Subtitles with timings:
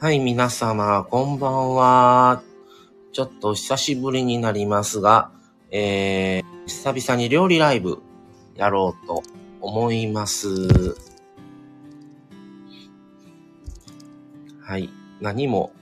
[0.00, 2.42] はい、皆様、こんばんは。
[3.12, 5.30] ちょっと久しぶりになりますが、
[5.70, 8.02] えー、久々に料理ライブ
[8.56, 9.22] やろうと
[9.60, 10.96] 思います。
[14.60, 15.72] はい、何も、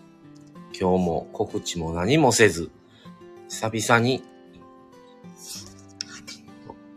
[0.79, 2.70] 今日も告知も何もせず、
[3.48, 4.22] 久々に、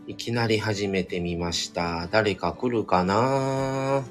[0.05, 2.07] いきなり始めてみました。
[2.11, 4.03] 誰か来るかな？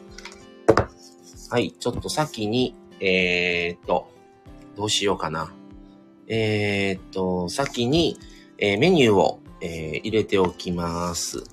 [1.51, 4.09] はい、ちょっと先に、えー、っと、
[4.77, 5.53] どうしようかな。
[6.27, 8.19] えー、っと、先に、
[8.59, 11.45] えーメニューを、えー入れておきます。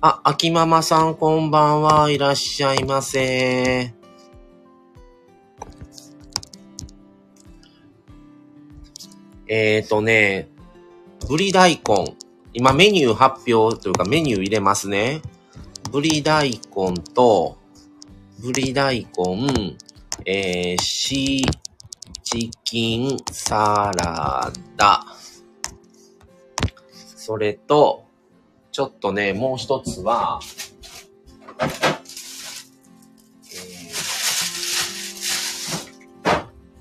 [0.00, 3.92] あ、秋ママさんこんばんはいらっしゃいませ。
[9.48, 10.48] えーとね、
[11.28, 12.25] ぶり大根。
[12.58, 15.20] 今メニュー発表というかメニュー入れますね。
[15.92, 17.58] ぶり大根と、
[18.40, 19.06] ぶり大根、
[20.24, 21.44] えー、シ
[22.24, 25.04] チキンサラダ。
[26.94, 28.06] それと、
[28.72, 30.40] ちょっとね、もう一つは、
[33.52, 33.56] え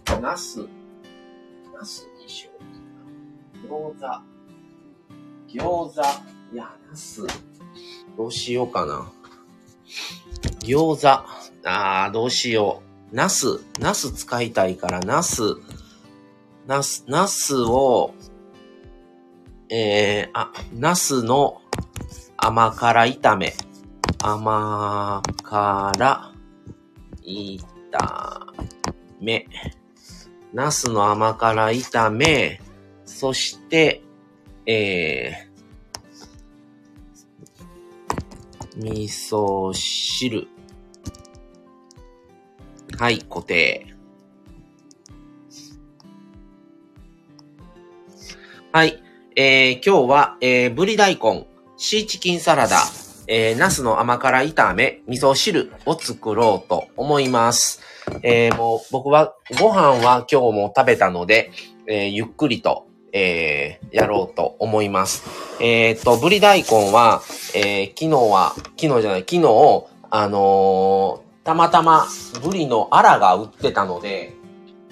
[0.05, 0.65] ー、ナス、
[1.77, 2.59] ナスにしよう
[3.99, 4.21] かな。
[4.21, 4.34] 餃子、
[5.47, 6.01] 餃子、
[6.53, 7.25] いや、ナス、
[8.17, 9.11] どうしようかな。
[10.59, 11.07] 餃子、
[11.67, 13.15] あー、どうしよう。
[13.15, 15.55] ナス、ナス使いたいから、ナス、
[16.67, 18.13] ナス、ナスを、
[19.69, 21.61] えー、あ、ナスの
[22.37, 23.53] 甘辛炒め。
[24.21, 26.33] 甘辛
[27.23, 28.53] 炒
[29.21, 29.47] め。
[30.53, 32.61] ナスの甘辛炒め。
[33.05, 34.01] そして、
[34.67, 40.47] えー、味噌汁。
[42.97, 43.87] はい、固定。
[48.71, 49.01] はい。
[49.35, 51.47] えー、今日は、えー、ぶり大根、
[51.77, 52.81] シーチキンサラダ、
[53.27, 57.81] えー、ナスの甘辛炒め、味噌汁を作ろうと思います。
[58.23, 61.51] えー、もう僕はご飯は今日も食べたので、
[61.87, 62.87] えー、ゆっくりと、
[63.17, 65.23] えー、やろうと思います。
[65.61, 67.21] えー、と、ぶり大根は、
[67.55, 72.07] えー、昨日は、昨日じゃない、昨日、あのーたまたま
[72.41, 74.33] ブリのアラが売ってたので、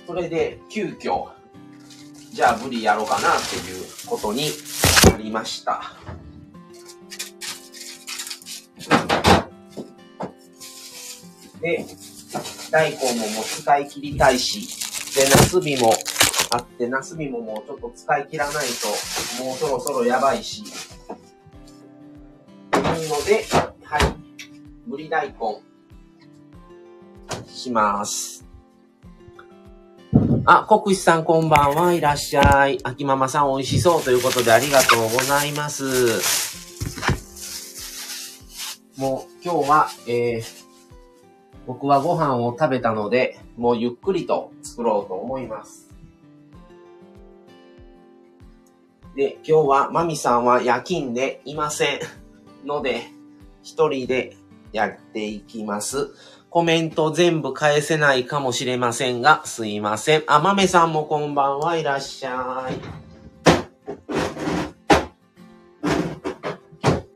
[0.05, 1.29] それで急遽、
[2.31, 4.51] じゃあブリやろうかなっていうことに
[5.09, 5.95] なりました。
[11.59, 11.85] で、
[12.69, 15.91] 大根ももう使い切りたいし、で、ナスビも
[16.53, 20.63] あって、ナスビももうちょっと使い切らないと、もうそろそろやばいし。
[22.69, 23.43] というので、
[23.81, 24.01] はい、
[24.85, 25.35] ぶり大根、
[27.47, 28.45] します。
[30.45, 32.77] あ、国士さんこんばんはいらっしゃい。
[32.83, 36.93] 秋ママさん美味しそうということでありがとうございます。
[38.95, 40.43] もう今日は、えー、
[41.65, 45.82] 僕はご飯を食べたので、もうゆっくりと作ろうと思います。
[49.15, 51.99] で、今日はマミさんは夜勤でいません
[52.65, 53.03] ので、
[53.61, 54.35] 一人で
[54.71, 56.09] やっていきます。
[56.49, 60.23] コメント全部返せないかもしれませんが、すいません。
[60.27, 63.03] あ、まめさんもこんばんはいらっしゃい。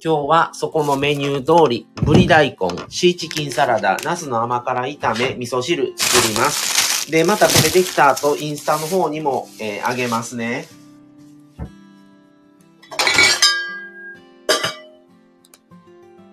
[0.04, 2.58] 今日はそこのメニュー通り、ぶり大根、
[2.90, 7.12] シーチキンサラダ、ナスの甘辛炒め、味噌汁作ります。
[7.12, 10.68] で、またこれできた後、インスタの方にも、えーあげますね。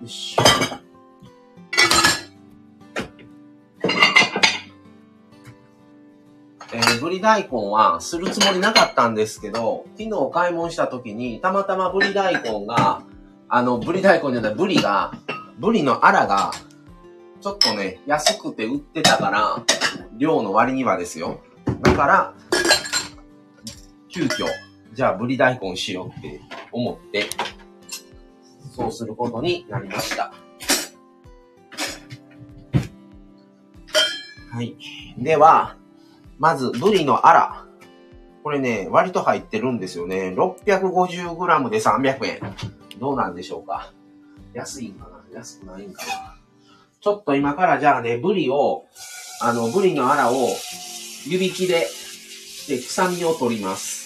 [0.04, 0.36] よし。
[6.74, 13.02] えー、ぶり大根はするつもりなかったんですけど、昨日買い物した時に、たまたまぶり大根が、
[13.48, 15.12] あの、ぶり大根じゃない、ぶりが、
[15.58, 16.50] ぶりのアラが、
[17.40, 19.62] ちょっとね、安くて売ってたから、
[20.18, 21.40] 量の割にはですよ。
[21.80, 22.34] だから、
[24.08, 24.46] 急遽、
[24.92, 26.40] じゃあぶり大根しようって
[26.72, 27.26] 思って、
[28.74, 30.32] そうすることになりました。
[34.50, 34.76] はい。
[35.16, 35.76] では、
[36.38, 37.66] まず、ブリのアラ。
[38.42, 40.34] これね、割と入ってるんですよね。
[40.36, 42.40] 650g で300円。
[42.98, 43.92] どうなんでしょうか？
[44.52, 45.38] 安いんかな？
[45.38, 46.36] 安くないんかな？
[47.00, 48.86] ちょっと今からじゃあね、ブリを、
[49.40, 50.48] あの、ブリのアラを
[51.26, 51.86] 湯引きで、
[52.68, 54.03] で、臭みを取ります。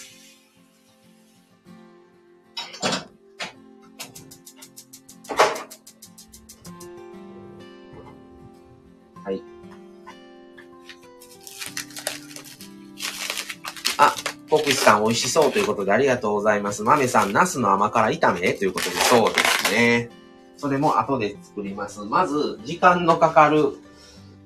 [14.88, 16.82] さん美味しそうということでありがとうございます。
[16.82, 18.54] 豆さん、ナスの甘辛炒め？
[18.54, 20.08] ということでそうですね。
[20.56, 22.00] それも後で作ります。
[22.00, 23.74] まず、時間のかかる、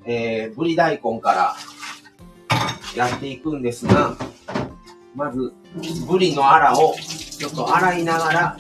[0.04, 1.54] えー、ぶり大根から
[2.96, 4.16] やっていくんですが、
[5.14, 5.54] まず、
[6.08, 8.56] ぶりのアラをちょっと洗いながら、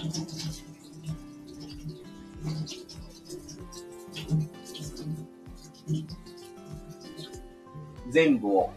[8.10, 8.70] 全部を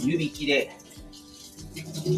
[0.00, 0.76] 指切れ
[2.02, 2.08] す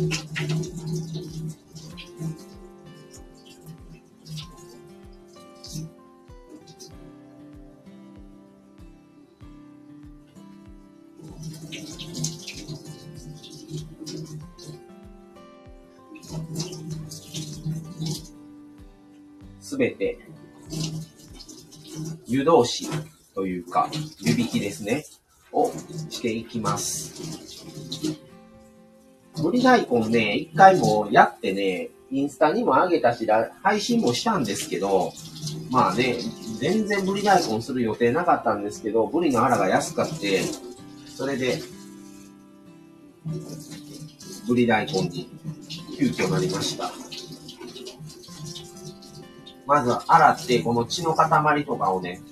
[19.76, 20.18] べて
[22.26, 22.88] 湯通し
[23.34, 23.90] というか、
[24.20, 25.04] 湯引きですね。
[25.52, 25.70] を
[26.10, 27.53] していきます。
[29.44, 33.26] 鶏大根ね、一回もやってね、インスタにも上げたし、
[33.62, 35.12] 配信もしたんですけど、
[35.70, 36.16] まあね、
[36.58, 40.40] 全然ブリ大根する予定なかったんですけど、ブリの腹が安かって、
[41.14, 41.60] それで、
[44.46, 45.28] ブリ大根に
[45.98, 46.90] 急遽なりました。
[49.66, 52.22] まず洗って、この血の塊とかをね、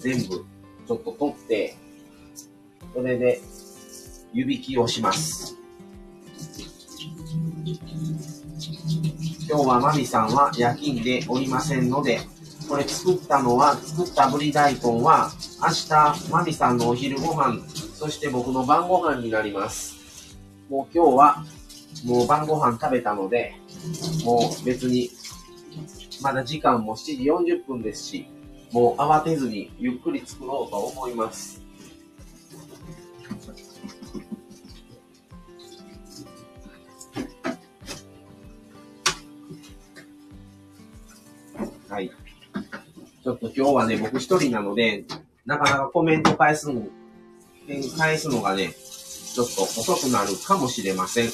[0.00, 0.46] 全部
[0.86, 1.76] ちょっと取って、
[2.94, 3.42] それで
[4.32, 5.57] 湯引きをします。
[9.50, 12.20] 今日はマミさんは夜勤でおりませんので、
[12.68, 15.30] これ作ったのは、作ったぶり大根は、
[15.62, 20.36] 明日、マミさんのお昼ご飯、そして僕の晩ご飯になります。
[20.68, 21.44] もう今日は、
[22.04, 23.54] もう晩ご飯食べたので、
[24.22, 25.08] もう別に、
[26.20, 28.26] まだ時間も7時40分ですし、
[28.70, 31.67] もう慌てずにゆっくり作ろうと思います。
[41.88, 42.10] はい。
[43.24, 45.04] ちょっと今日はね、僕一人なので、
[45.46, 46.86] なかなかコメント返すの、
[47.96, 51.30] 返すのがね、ちょっと遅くなるかもしれません。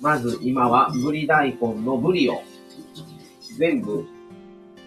[0.00, 2.42] まず今はぶり大根のぶりを
[3.58, 4.04] 全部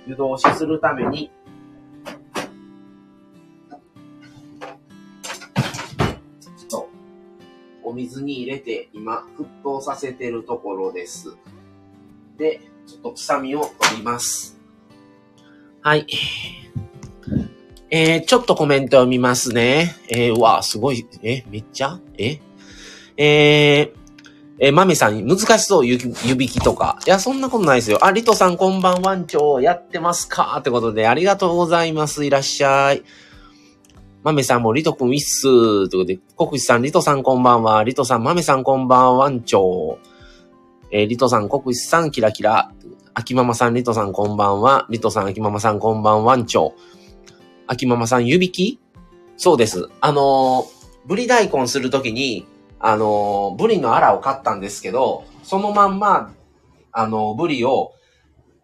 [0.06, 1.32] 湯通しするために
[7.88, 11.38] お水に入れて今沸騰させてるところです。
[12.38, 14.60] で、ちょっと臭みを取ります。
[15.82, 16.06] はい。
[17.90, 19.96] えー、ちょっとコメントを見ますね。
[20.10, 21.08] えー、うわ、すごい。
[21.24, 22.00] え、めっちゃ？
[22.18, 22.40] え？
[23.16, 23.98] えー、
[24.60, 27.00] えー、マミさん、難しそう、指引きとか。
[27.08, 28.06] いや、そんなことないですよ。
[28.06, 30.58] あ、リトさん、こんばんワンチョやってますか？
[30.60, 32.26] ってことで、ありがとうございます。
[32.26, 33.04] いらっしゃい。
[34.24, 35.50] マメさんもリトくんウィッスー。
[35.50, 37.84] ということで、コクシさん、リトさんこんばんは。
[37.84, 39.98] リトさん、マメさんこんばんは、ワンチョ
[40.90, 42.72] えー、リトさん、コクシさん、キラキラ。
[43.14, 44.88] 秋ママさん、リトさん、こんばんは。
[44.90, 46.76] リトさん、秋ママさん、こんばんは、んちょ
[47.68, 48.80] 秋ママさん、湯引き
[49.36, 49.90] そうです。
[50.00, 50.66] あのー、
[51.08, 52.48] ブリ大根するときに、
[52.80, 56.34] あのー、ブリのアラを買ったんですけど、そのまんま、
[56.94, 57.92] あのー、ブリを、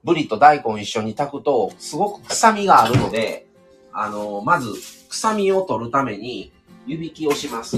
[0.06, 3.48] ブリと大根一緒に炊くと、すごく臭みがあるので、
[3.92, 4.72] あのまず、
[5.10, 6.54] 臭みを取るために、
[6.88, 7.78] 湯引きをします。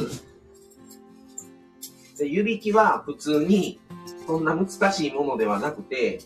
[2.17, 3.79] で湯引きは普通に
[4.27, 6.19] そんな難しいものではなくて、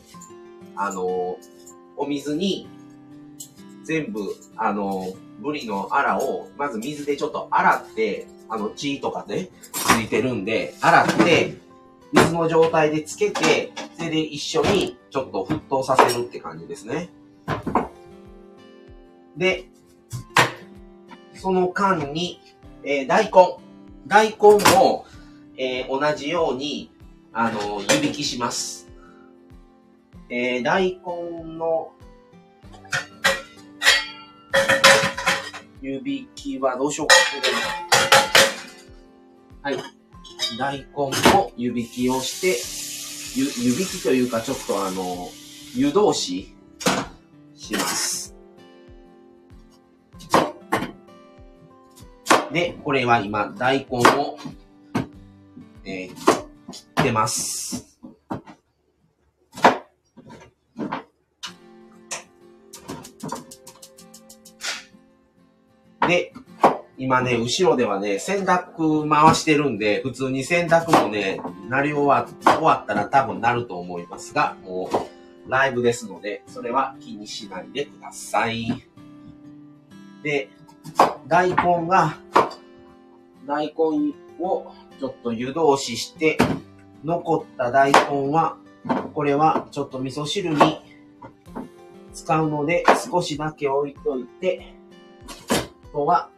[0.75, 1.37] あの、
[1.97, 2.67] お水に
[3.83, 4.21] 全部、
[4.55, 11.57] あの、ブリのアラを、まず水でちょっと洗って、あの、血とかね、ついてるんで、洗って、
[12.11, 17.09] 水の状態でつけて、それで一緒にちょっと沸騰させるって感じですね。
[19.37, 19.69] で、
[21.33, 22.39] その間に、
[22.83, 23.57] えー、大根。
[24.07, 24.35] 大根
[24.75, 25.05] も、
[25.57, 26.91] えー、同じように、
[27.31, 28.89] あの、湯引きします。
[30.29, 31.91] えー、大根の
[35.81, 37.15] 湯引きはどうしようか。
[39.61, 39.77] はい。
[40.57, 40.85] 大根
[41.33, 45.29] も湯引きをして、湯、湯引きというかちょっとあの、
[45.75, 46.55] 湯通し
[47.55, 48.35] します。
[52.51, 54.37] で、これは今、大根を、
[55.85, 56.48] えー、
[56.99, 57.97] ってます。
[66.07, 66.33] で、
[66.97, 71.39] 今ね、後ろではね、洗濯回してるんで、普通に洗濯もね、
[71.69, 74.89] なり終わ終わったら多分なると思いますが、も
[75.47, 78.67] う、ライブですので、それは気にしないでください。
[80.23, 80.49] で、
[81.27, 82.17] 大根が、
[83.47, 83.73] 大根
[84.43, 86.37] をちょっと湯通しして、
[87.03, 88.57] 残った大根は、
[89.13, 90.57] これはちょっと味噌汁に
[92.13, 94.73] 使うので、少しだけ置いといて、
[95.85, 96.29] あとは、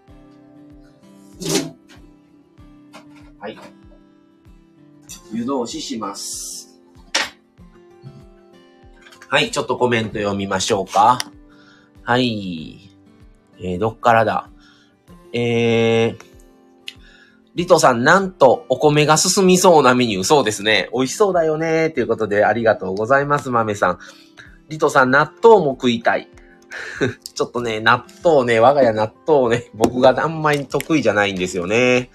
[3.40, 3.58] はい。
[5.34, 6.80] 湯通しします。
[9.30, 11.18] はい、ちょっとコメント読みましょうか。
[12.04, 12.92] はい。
[13.60, 14.50] えー、どっからだ？
[15.32, 16.31] えー、
[17.56, 20.24] リトさん、なんとお米が進みそうなメニュー。
[20.24, 20.90] そうですね。
[20.94, 21.90] 美味しそうだよね。
[21.90, 24.00] ということで、ありがとうございます、豆さん。
[24.70, 26.30] リトさん、納豆も食いたい。
[27.36, 32.12] ちょっとね、納豆ね、我が家納豆ね、僕があんまり得意じゃないんですよね。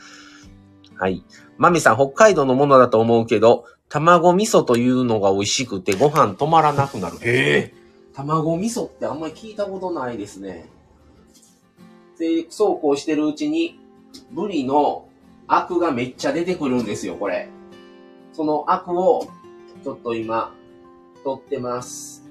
[0.97, 1.23] はい。
[1.59, 7.17] マミさん、北海道のものだと思うけど、卵味噌というのが美味しくてご飯止まらなくなる。
[7.17, 7.75] へえ。
[8.15, 10.71] 卵味噌ってあんまり聞いたことないですね。
[12.19, 13.79] で、そうこうしてるうちに、
[14.33, 15.07] ブリの
[15.49, 17.49] 悪がめっちゃ出てくるんですよ、これ。
[18.33, 19.27] その悪を、
[19.83, 20.55] ちょっと今、
[21.23, 22.26] 取ってます。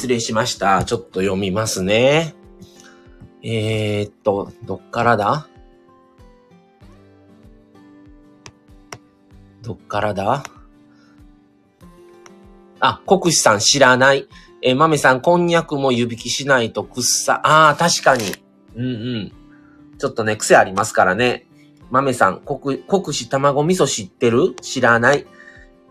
[0.00, 0.82] 失礼しました。
[0.82, 2.34] ちょっと読みますね。
[3.42, 5.46] えー、っと、どっからだ？
[9.60, 10.42] どっからだ？
[12.80, 14.26] あ、国士さん知らない。
[14.62, 17.42] えー、豆さん、こんにゃくも湯引きしないとくっさ。
[17.44, 18.24] ああ、確かに。
[18.76, 19.32] うんうん。
[19.98, 21.46] ちょっとね、癖ありますからね。
[21.90, 24.54] 豆さん、国、国士卵味噌知ってる？
[24.62, 25.26] 知らない。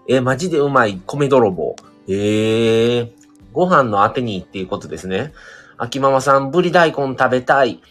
[0.07, 1.75] えー、マジでうまい米泥棒。
[2.07, 3.18] ええー、
[3.53, 5.33] ご飯のあてにっていうことですね。
[5.77, 7.81] 秋ママさん、ぶり大根食べたい。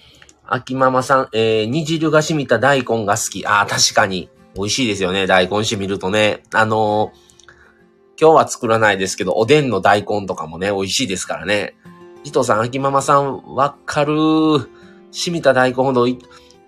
[0.47, 3.47] 秋ママさん、えー、煮汁が染みた大根が好き。
[3.47, 4.31] ああ、確かに。
[4.55, 5.27] 美味しいですよね。
[5.27, 6.43] 大根染みるとね。
[6.53, 11.77] あのー、今日は作らないですけど、おでんの大根とかもね、美味しいですからね。
[12.25, 14.13] ジトさん、秋ママさん、わかる？
[14.15, 14.69] ー
[15.11, 16.19] 染みた大根ほど愛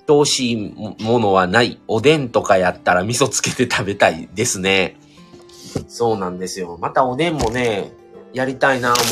[0.09, 1.81] おしいものはない。
[1.87, 4.99] おでんとかやったら味噌つけて食べたいですね。
[5.89, 6.79] そうなんですよ。
[6.81, 7.93] またおでんもね、
[8.33, 9.09] やりたいな思って、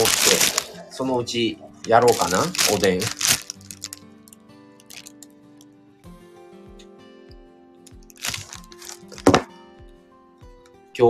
[0.90, 2.42] そのうちやろうかな
[2.74, 3.00] おでん。
[3.00, 3.06] 今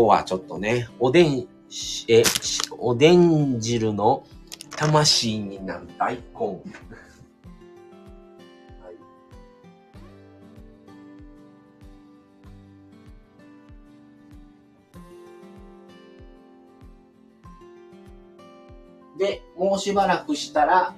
[0.00, 1.49] 日はちょっとね、おでん、
[2.09, 2.23] え、
[2.79, 4.27] おでん汁の
[4.77, 6.61] 魂になる大根。
[19.18, 20.94] で、もうしばらくしたら、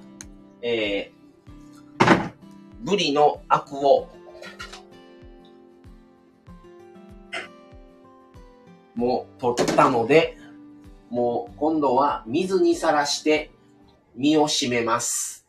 [0.61, 2.31] えー、
[2.81, 4.09] ブリのアクを、
[8.93, 10.37] もう取ったので、
[11.09, 13.51] もう今度は水にさらして
[14.15, 15.47] 身を締めます。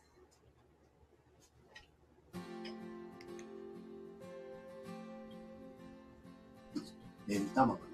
[7.27, 7.92] 目玉が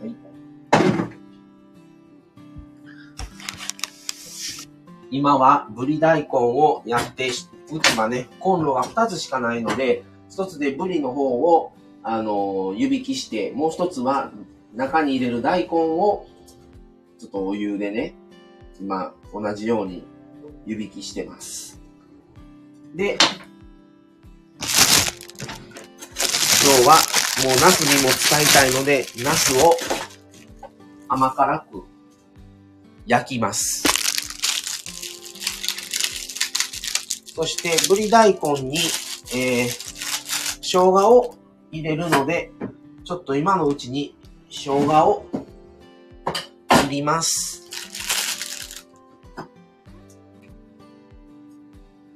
[0.00, 0.14] はい
[5.10, 11.72] 今はブリ大根をやって、うちはね、コンロが2つしかないので、1つでブリの方を、
[12.02, 14.32] あの湯引きして、もう1つは
[14.74, 16.26] 中に入れる大根を、
[17.18, 18.14] ちょっとお湯でね、
[18.80, 20.04] 今、同じように
[20.66, 21.80] 湯引きしてます。
[22.94, 23.16] で、
[26.64, 29.76] 今日はもうナスにも使いたいので、ナスを
[31.08, 31.84] 甘辛く
[33.06, 33.84] 焼きます。
[37.34, 38.78] そして、ぶり大根に、
[39.34, 39.68] えー、
[40.62, 41.34] 生姜を
[41.70, 42.50] 入れるので、
[43.04, 44.16] ちょっと今のうちに
[44.48, 45.26] 生姜を
[46.70, 47.68] 切ります。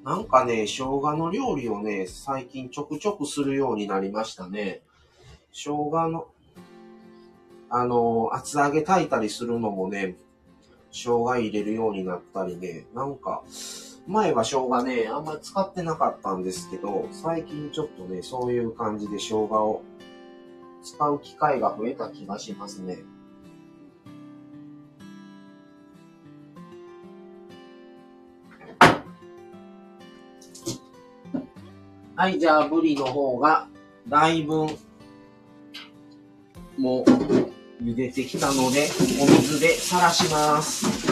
[0.02, 4.80] なんかね、生姜の料理をね、最近ちょくちょくするようになりましたね。
[5.52, 6.28] 生姜の、
[7.68, 10.16] あの、厚揚げ炊いたりするのもね、
[10.90, 13.42] 生姜入れるようになったりね、なんか、
[14.06, 19.82] 前は生姜ね、あんまり使ってなかったんですけど、最近ちょっとね、そういう感じで生姜を
[20.82, 22.98] 使う機会が増えた気がしますね。
[32.16, 33.66] はい、じゃあ、ブリの方が、
[34.06, 34.66] だいぶ、
[36.80, 37.04] も、
[37.82, 38.88] 茹でてきたので、
[39.20, 41.09] お水でさらします。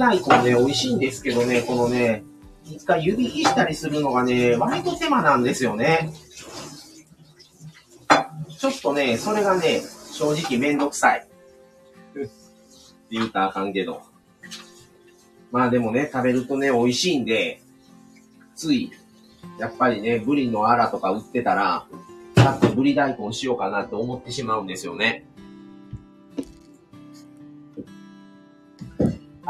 [0.00, 2.24] 大根ね、美味しいんですけどね、このね、
[2.64, 6.10] 一回湯引きしたりするのがね、割と手間なんですよね。
[8.58, 11.20] ちょっとね、それがね、正直めんどくさい。
[11.20, 12.30] って
[13.10, 14.00] 言うたらあかんけど。
[15.52, 17.60] まあでもね、食べるとね、美味しいんで、
[18.56, 18.90] つい、
[19.58, 21.86] やっぱりね、ブリのアラとか売ってたら、
[22.36, 25.26] さっとブリ大根しようかなって思ってしまうんですよね。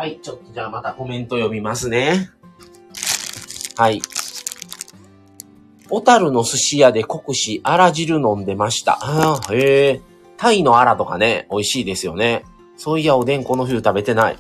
[0.01, 2.31] はい、ちょっとじゃあまたコメント読みますね。
[3.77, 4.01] はい。
[5.91, 8.93] 小樽の寿司屋で国士、あら汁飲んでました。
[9.03, 10.01] ああ、へえ。
[10.39, 12.47] タイのあらとかね、美味しいですよね。
[12.79, 14.39] そういや、おでんこの冬食べてない。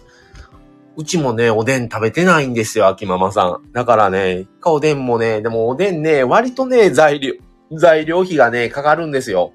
[0.96, 3.70] うちもね、おでん食べてないんですよ、秋ママさん。
[3.74, 7.34] だからね、おでんもね、でもおでんね、割とね、材料、
[7.70, 9.52] 材料費がね、かかるんですよ。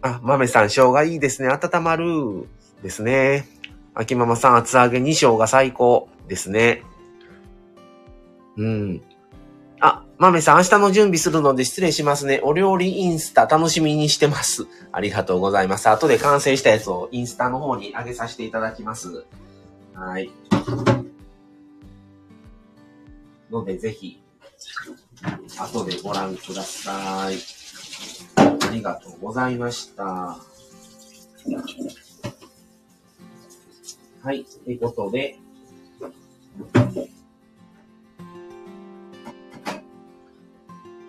[0.00, 1.50] あ、豆さん、生姜いいですね。
[1.50, 2.48] 温まる。
[2.82, 3.59] ですね。
[3.94, 6.82] 秋ママさん、厚揚げ2章が最高ですね。
[8.56, 9.02] うん。
[9.80, 12.40] あ、マメさん、明日の準備するので失礼しますね。
[12.44, 14.66] お料理インスタ楽しみにしてます。
[14.92, 15.88] ありがとうございます。
[15.88, 19.24] 後で完成したやつをインスタの方に上げさせていただきます。
[19.94, 20.30] はい。
[23.50, 24.20] ので、ぜひ、
[25.58, 27.36] 後でご覧ください。
[28.36, 30.38] ありがとうございました。
[34.22, 34.44] はい。
[34.44, 35.38] ということで、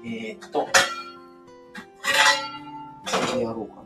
[0.06, 0.70] えー、っと、こ
[3.36, 3.84] れやろうか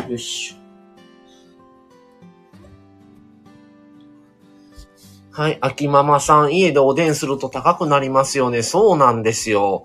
[0.00, 0.08] な。
[0.08, 0.56] よし。
[5.30, 5.58] はい。
[5.60, 8.62] 秋ママさん、家でおでんすると高くなりますよね。
[8.62, 9.84] そうなんですよ。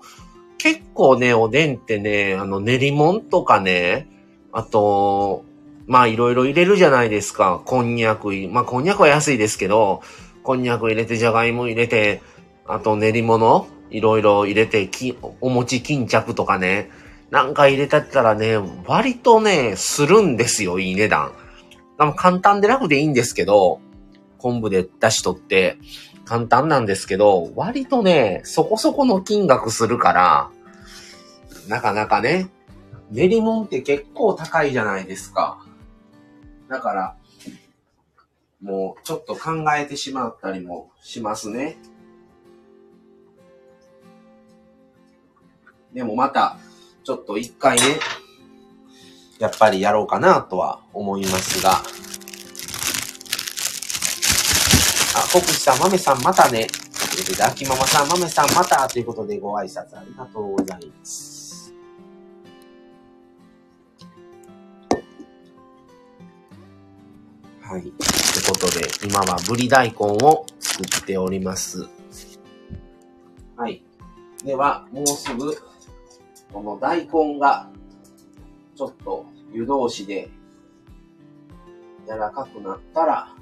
[1.00, 4.06] 構ね、おでんってね、あの、練り物とかね、
[4.52, 5.46] あと、
[5.86, 7.62] まあいろいろ入れるじゃないですか。
[7.64, 10.02] こんにゃく、まあこんにゃくは安いですけど、
[10.42, 12.20] こんにゃく入れて、じゃがいも入れて、
[12.66, 16.90] あと練り物、いろいろ入れて、き、お餅巾着とかね、
[17.30, 21.32] なんか入れたったらね、割とね、するんですよ、いい値段。
[22.16, 23.80] 簡単で楽でいいんですけど、
[24.36, 25.78] 昆布で出しとって、
[26.26, 30.50] 簡単なんですけど、割とね、そこそこの金額するから、
[31.70, 32.50] なかなかね、
[33.12, 35.64] 練り物って結構高いじゃないですか。
[36.68, 37.16] だから、
[38.60, 41.78] もうちょっと考えてしまったりもしますね。
[45.92, 46.56] でもまた、
[47.04, 48.00] ちょっと一回ね、
[49.38, 51.74] やっぱりやろうかなとは思いますが、
[55.14, 56.66] あ、国士さん、豆さん、またね。
[56.66, 61.39] ということで、秋ママさん、豆さん、またということでご挨拶ありがとうございます。
[67.70, 67.82] はい。
[67.82, 67.94] という
[68.48, 71.88] ことで、今はぶり大根を作っております。
[73.56, 73.84] はい。
[74.44, 75.56] では、もうすぐ、
[76.52, 77.70] この大根が、
[78.74, 80.30] ちょっと湯通しで
[82.08, 83.36] 柔らかくなったら、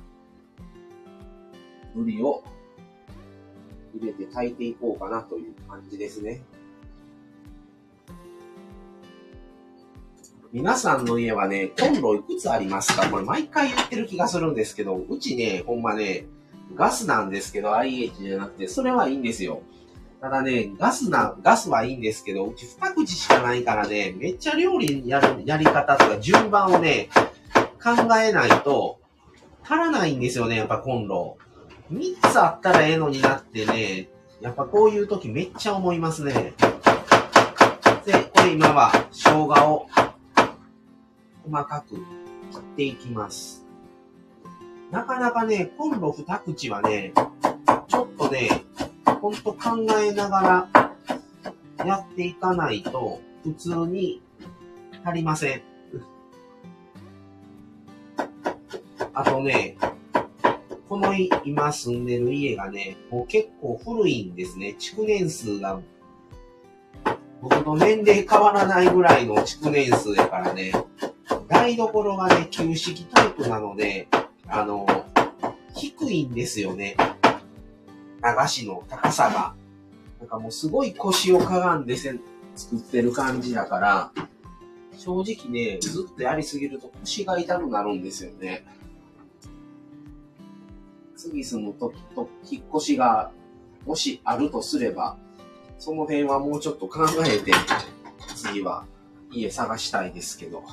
[1.95, 2.45] ブリを
[3.95, 6.43] 入れて炊いていこうかなという感じですね。
[10.51, 13.07] 皆さんの家はね、コンロいくつありますか？
[13.11, 16.25] これ毎回言ってる気がするんですけど、うちね、ほんまね、
[16.75, 19.61] ガスなんですけど、IH じゃなくて、それはいいんですよ。
[20.23, 27.11] ただね、ガスな、ガスはいいんですけど、うち二口しかないからね、めっちゃ料理やる、やり方とか順番をね、
[27.83, 29.01] 考えないと、
[29.63, 31.37] 足らないんですよね、やっぱコンロ。
[31.93, 34.09] 3つあったらええのになってね、
[34.41, 36.55] やっぱこういう時めっちゃ思いますね。
[38.07, 39.87] で、これ今は生姜を
[41.51, 42.01] 細かく切
[42.59, 43.65] っていきます。
[44.91, 47.13] なかなかね、コンロ二口はね、
[47.89, 48.65] ちょっとね、
[49.21, 50.69] ほんと考えなが
[51.79, 54.23] らやっていかないと普通に
[55.05, 55.63] 足りません。
[59.13, 59.77] あとね、
[60.89, 61.13] この
[61.45, 64.75] 今住んでる家がね、もう結構古いんですね。
[64.79, 65.81] 築年数が、
[67.43, 70.73] 僕の年齢変わらないぐらいの築年数やからね、
[71.49, 74.09] 台所がね、旧式タイプなので、
[74.47, 74.87] あの、
[75.75, 76.97] 低いんですよね。
[78.23, 79.55] 流しの高さが。
[80.21, 82.15] なんかもうすごい腰をかがんでせ
[82.57, 84.13] 作ってる感じだから、
[84.97, 88.67] 正直ね、ずっとやりすぎると腰が痛くなるんですよね。
[91.17, 93.31] 次住むとと引っ越しが
[93.87, 95.17] もしあるとすれば、
[95.79, 97.53] その辺はもうちょっと考えて、
[98.35, 98.85] 次は
[99.31, 100.65] 家探したいですけど。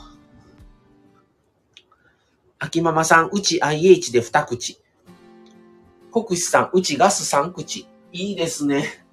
[2.57, 4.79] 秋ママさん、うち IH で2口。
[6.11, 7.87] 国士さん、うちガス3口。
[8.13, 9.05] いいですね。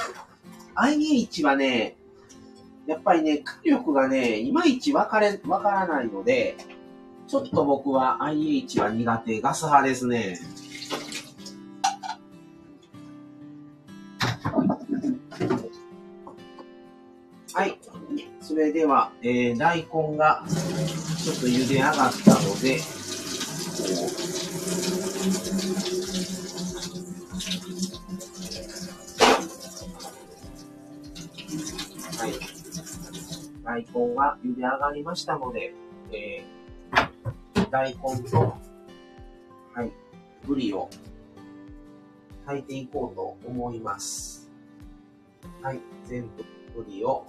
[0.76, 1.96] IH はね、
[2.86, 6.56] やっぱりね、火力がね、いまいち分かれ、分からないので、
[7.26, 10.38] ちょっと僕は IH は苦手、ガス派ですね。
[18.52, 20.44] それでは、えー、大根が
[21.24, 22.80] ちょっと茹で上がったので、
[32.18, 32.32] はい。
[33.64, 35.72] 大根が茹で上がりましたので、
[36.12, 38.54] えー、大根と、
[39.72, 39.90] はい、
[40.46, 40.90] ブリを
[42.44, 44.50] 炊いていこうと思います。
[45.62, 46.44] はい、全部
[46.76, 47.24] ブリを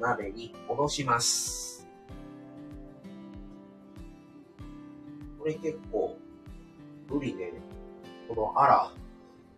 [0.00, 1.86] 鍋に戻します。
[5.38, 6.16] これ結構、
[7.08, 7.52] ブリね、
[8.28, 8.92] このあら、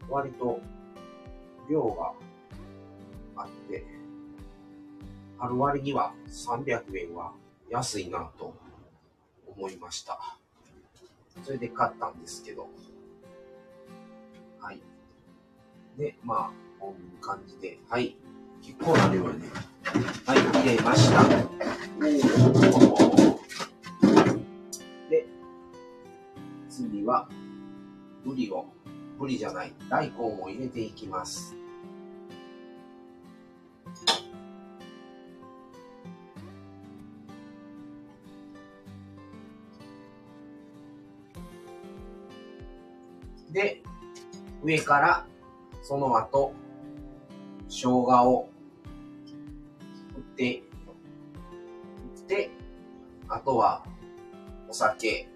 [0.08, 0.60] 割と
[1.68, 2.12] 量が
[3.36, 3.84] あって、
[5.38, 7.32] ある割には300円は
[7.68, 8.54] 安いなと
[9.46, 10.38] 思いました。
[11.42, 12.68] それで買ったんですけど。
[14.58, 14.80] はい。
[15.96, 18.16] で、まあ、こういう感じで、はい。
[18.62, 19.46] 結構な量ね。
[20.26, 21.24] はい、入れました。
[25.08, 25.26] で、
[26.68, 27.28] 次は、
[28.24, 28.66] ブリを、
[29.18, 31.56] ブリじゃない、大根を入れていきます。
[43.50, 43.82] で、
[44.62, 45.26] 上から
[45.82, 46.52] その後、
[47.68, 48.49] 生姜を
[50.40, 50.62] て、
[52.16, 52.50] 振って、
[53.28, 53.84] あとは、
[54.70, 55.28] お酒、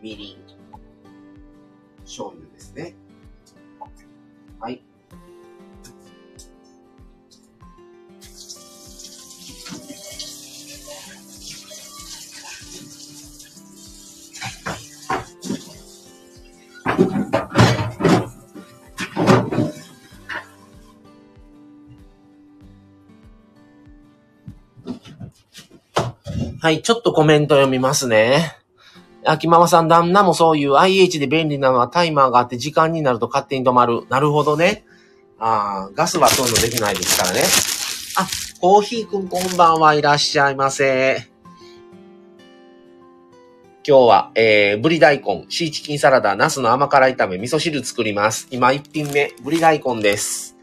[0.00, 0.36] みりん、
[2.00, 2.94] 醤油ですね。
[26.66, 28.56] はい、ちょっとコメント読みますね。
[29.24, 34.04] 秋ママさん、旦那もそういう IH で便利なのはタイマーがあって時間になると勝手に止まる。
[34.08, 34.84] なるほどね。
[35.38, 37.42] ああ、ガスはそういうのできないですからね。
[38.16, 38.26] あ、
[38.60, 41.30] コーヒーくんこんばんはいらっしゃいませ。
[43.86, 48.48] 今日は、えー、ブリ大根、シーチキンサラダ、ナスの甘辛炒め、味噌汁作ります。
[48.50, 50.56] 今一品目、ブリ大根です。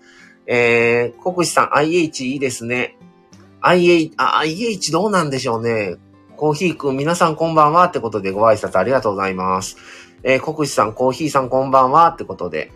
[0.48, 2.98] えー、国士さん、IH いいですね。
[3.64, 5.96] IH、あ、IH どうなんでしょうね。
[6.36, 9.78] コーヒーくん、皆さんこんばんはってことでご挨拶ありがとうございます。
[10.24, 12.74] えー、国士さん、コーヒーさんこんばんはってことで、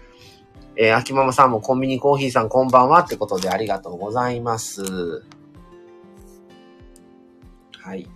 [0.78, 4.82] えー、秋ママさんもコンビニコーヒーさんこんばんはってことでありがとうございます。
[7.82, 8.08] はい。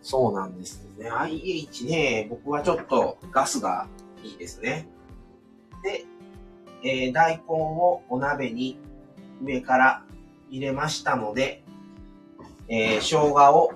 [0.00, 1.10] そうなんですね。
[1.10, 3.88] IH ね、僕はちょっとガスが
[4.22, 4.86] いいですね。
[5.82, 6.04] で、
[6.86, 8.78] えー、大根をお鍋に
[9.42, 10.04] 上から
[10.50, 11.64] 入れましたので、
[12.68, 13.72] えー、生姜を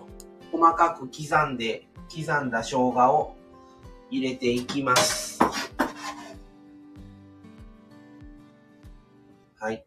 [0.53, 3.35] 細かく刻んで、刻んだ生姜を
[4.11, 5.39] 入れていきます。
[9.59, 9.85] はい。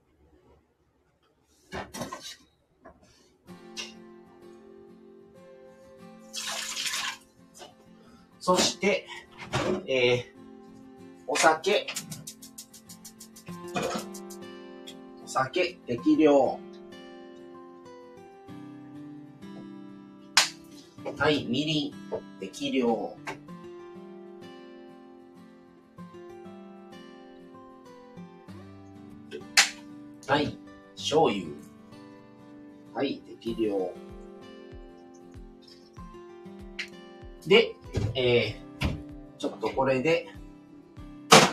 [8.39, 9.05] そして、
[9.85, 10.23] えー、
[11.27, 11.85] お酒、
[15.23, 16.59] お酒適量。
[21.17, 21.93] はい、みりん
[22.39, 23.15] 適量。
[30.27, 30.57] はい、
[30.95, 31.45] 醤油。
[32.93, 33.93] はい、適量。
[37.47, 37.75] で、
[38.15, 40.27] えー、ちょっとこれで、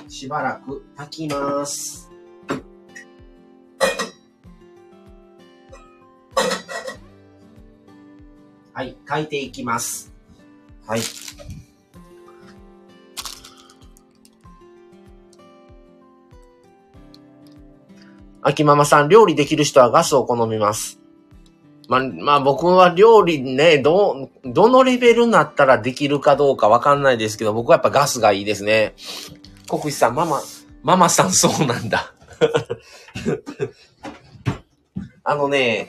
[0.09, 2.11] しばらく炊きます。
[8.73, 10.13] はい、炊いていきます。
[10.87, 11.01] はい。
[18.41, 21.01] 秋ママさん、料理できる人はガスを好みます。
[21.89, 28.95] まあ、まあ僕は料理ね、ど、どのレベルになったらできるかどうかわかんないですけど、僕はやっぱガスがいいですね。
[29.69, 30.41] 国士さん、ママ、
[30.83, 32.15] ママさんそうなんだ。
[35.25, 35.89] あのね、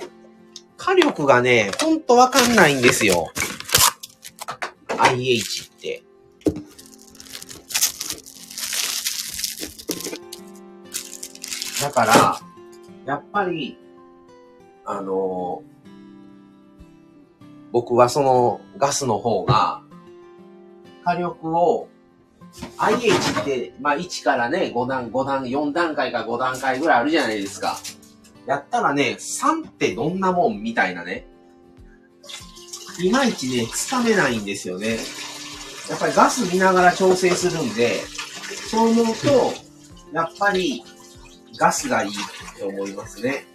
[0.75, 3.31] 火力がね、ほんとわかんないんですよ。
[4.97, 6.03] IH って。
[11.81, 12.39] だから、
[13.05, 13.77] やっぱり、
[14.85, 15.61] あの
[17.71, 19.83] 僕はそのガスの方が、
[21.05, 21.87] 火力を、
[22.77, 27.77] IH って、まあ1からね、5段、5段、4段階か5段階ぐらいあるじゃないですか。
[28.45, 31.27] やったらね、3ってどんなもんみたいなね。
[32.99, 34.97] いまいちね、つかめないんですよね。
[35.89, 38.01] やっぱりガス見ながら調整するんで、
[38.69, 39.53] そう思うと、
[40.13, 40.83] やっぱり
[41.57, 42.13] ガスがいいっ
[42.57, 43.45] て思いますね。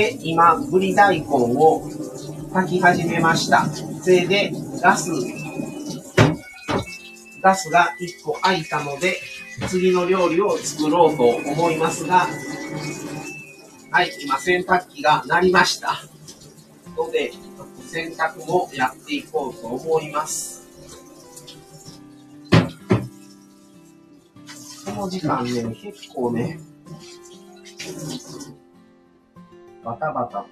[0.00, 1.82] で、今、ぶり大根を
[2.54, 3.66] 炊き始めました。
[3.66, 5.10] それで、ガス、
[7.42, 9.18] ガスが1個空いたので、
[9.68, 12.26] 次の料理を作ろうと思いますが、
[13.90, 16.00] はい、今洗濯機が鳴りました。
[16.96, 17.32] ので、
[17.86, 20.66] 洗濯もやっていこうと思います。
[24.86, 26.58] この時間ね、結構ね、
[29.84, 30.48] バタバタと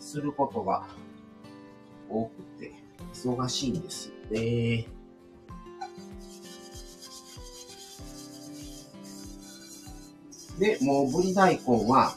[0.00, 0.86] することが
[2.08, 2.72] 多くて
[3.12, 4.86] 忙しいんですよね。
[10.58, 12.16] で、もうぶり大根は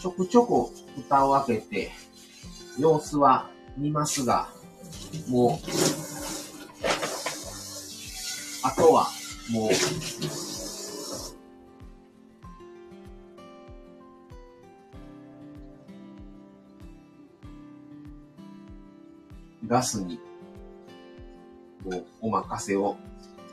[0.00, 1.90] ちょくちょく蓋を開けて
[2.78, 4.48] 様子は見ますが、
[5.28, 5.66] もう、
[8.62, 9.08] あとは
[9.50, 9.70] もう
[19.68, 20.18] ガスに、
[21.84, 22.96] もうお任せを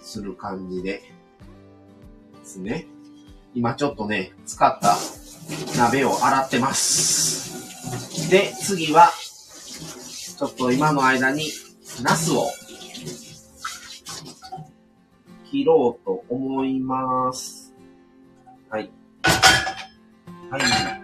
[0.02, 1.02] する感じで、
[2.40, 2.88] ですね。
[3.54, 4.98] 今ちょっとね、使った
[5.78, 8.30] 鍋を洗ってます。
[8.30, 9.10] で、次は、
[10.38, 11.52] ちょっと今の間に、
[12.02, 12.46] ナスを
[15.50, 17.74] 切ろうと思います。
[18.70, 18.92] はい。
[20.50, 20.95] はい。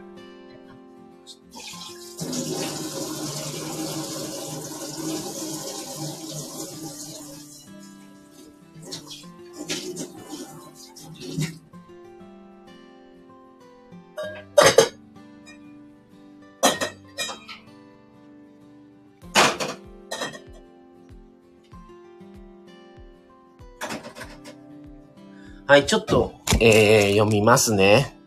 [25.72, 28.20] はい、ちょっと、えー、読みますね。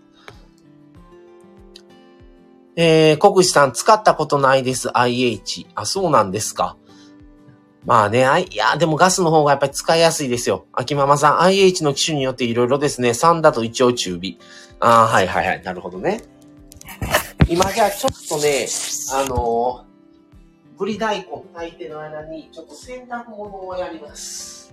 [2.74, 5.66] えー、国士さん、使ったことないです、IH。
[5.74, 6.78] あ、そうなんですか。
[7.84, 10.64] まあね、あいや、でもガスの方がやっぱり使いやすいですよ。
[10.72, 13.10] 秋ママさん、IH の機種によっていろいろですね。
[13.10, 14.38] 3だと一応中火。
[14.80, 15.62] ああ、はいはいはい。
[15.62, 16.22] なるほどね。
[17.46, 18.66] 今じゃあちょっとね、
[19.12, 24.63] あのー、ぶり大根炊いてる間に、ちょっと洗濯物をやります。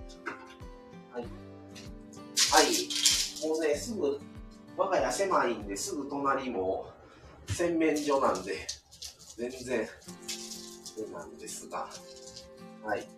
[2.52, 3.48] はい。
[3.48, 4.20] もうね、すぐ、
[4.76, 6.86] 我が家狭いんで、すぐ隣も
[7.48, 8.66] 洗面所なんで、
[9.38, 9.88] 全然、
[10.84, 11.88] そうなんですが、
[12.84, 13.08] はい。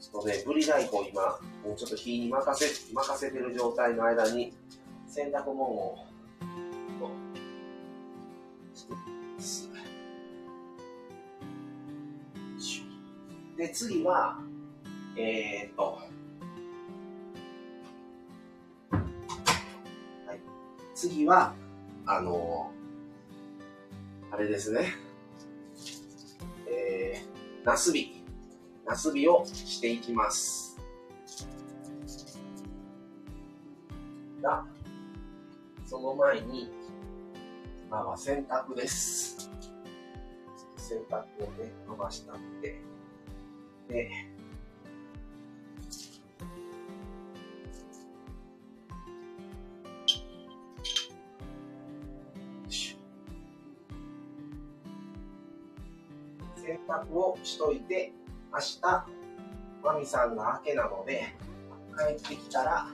[0.00, 1.20] ちょっとね、ぶり大根今、
[1.64, 4.56] もうちょっと火に任せ、任せてる状態の間に、
[5.08, 5.98] 洗濯物を、
[13.56, 14.38] で、次は、
[15.16, 15.98] えー、っと、
[20.96, 21.54] 次は、
[22.06, 22.72] あの、
[24.32, 24.94] あれですね。
[26.66, 28.24] えー、ナスビ。
[28.86, 30.80] ナスビをしていきます。
[34.40, 34.64] が、
[35.84, 36.72] その前に、
[37.88, 39.50] 今は洗濯です。
[40.78, 42.80] 洗濯をね、伸ばしたんで、
[43.88, 44.10] で、
[56.88, 58.12] 濯をしといて、
[58.52, 59.06] 明日、
[59.82, 61.34] マミさんが明けなので、
[61.96, 62.88] 帰ってきたら、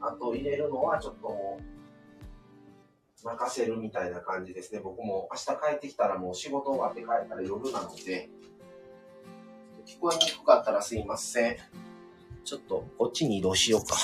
[0.00, 4.80] あと入れるのはちょっともう、任せるみたいな感じですね。
[4.80, 8.30] 僕も明日帰ってきたらもう仕事終わって帰ったら夜なので、
[9.86, 11.56] 聞こえにくかったらすいません。
[12.44, 13.96] ちょっとこっちに移動しようか。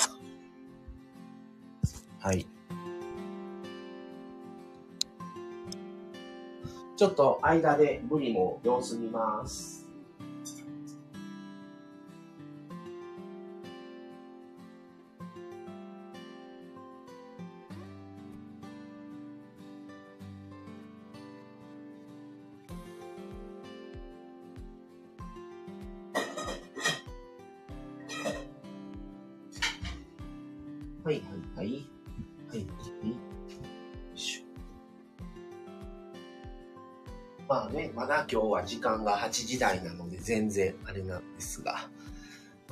[2.19, 2.47] はい。
[6.97, 9.76] ちょっと間で無理も様子見ます。
[38.29, 41.89] 今日は時間が8時台なので全然あれなんですが。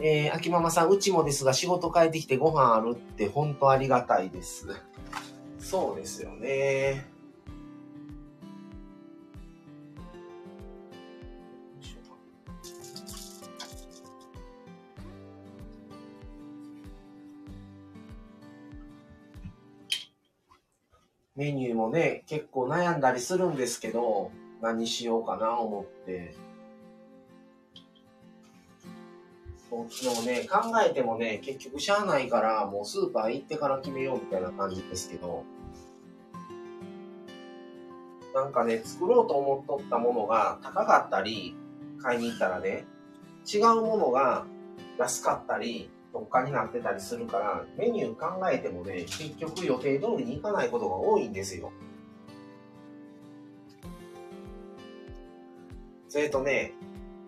[0.01, 4.67] えー、秋ママさん、うちもですが仕事帰ってきてご飯あるって本当ありがたいです。
[5.57, 7.15] そうですよね。
[21.35, 24.31] メニューもね、結構悩んだりするんですけど、
[24.65, 26.33] 何しようかな思って。
[29.69, 35.43] そうでもね、考えてもね、結局しゃあないから、もうスーパー行ってから決めようみたいな感じですけど、
[38.33, 41.55] なんかね、作ろうと思っとったものが高かったり、
[42.01, 42.85] 買いに行ったらね、
[43.51, 44.45] 違うものが
[44.97, 51.71] 安かったり、特価になってたりするから、メニュー考えてもね、結局予定通りにいかないことが多いんですよ。
[56.15, 56.71] それとね、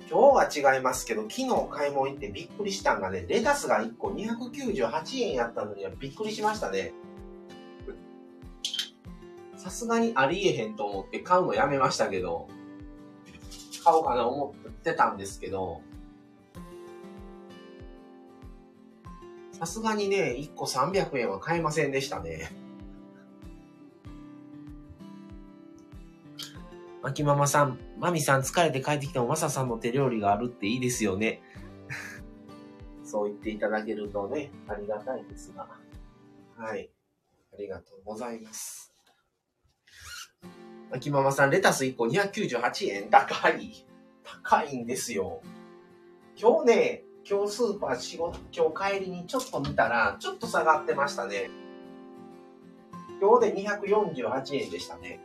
[0.09, 6.93] 今日は違いますけど、昨日買い物行ってびっくりしたんがね、レタスが1個298円やったのにはびっくりしましたね。
[9.57, 12.47] さすがにありえへんと思って買うのやめましたけど、
[13.83, 15.81] 買おうかな思ってたんですけど、
[19.51, 22.66] さすがにね、1個300円は買えませんでしたね。
[27.03, 31.41] 秋ママさん、マミさん疲れて帰ってきてもマサさんの手料理があるっていいですよね。
[33.03, 35.67] そう言っていただけるとね、ありがたいですが。
[36.57, 36.89] はい。
[37.53, 38.93] ありがとうございます。
[40.91, 43.85] 秋ママさん、レタス1個298円高い。
[44.23, 45.41] 高いんですよ。
[46.35, 51.49] 今日ね、今日スーパー仕事、今日帰りにちょっと見たら、ちょっと下がってましたね。
[53.19, 55.19] 今日で248円でしたね。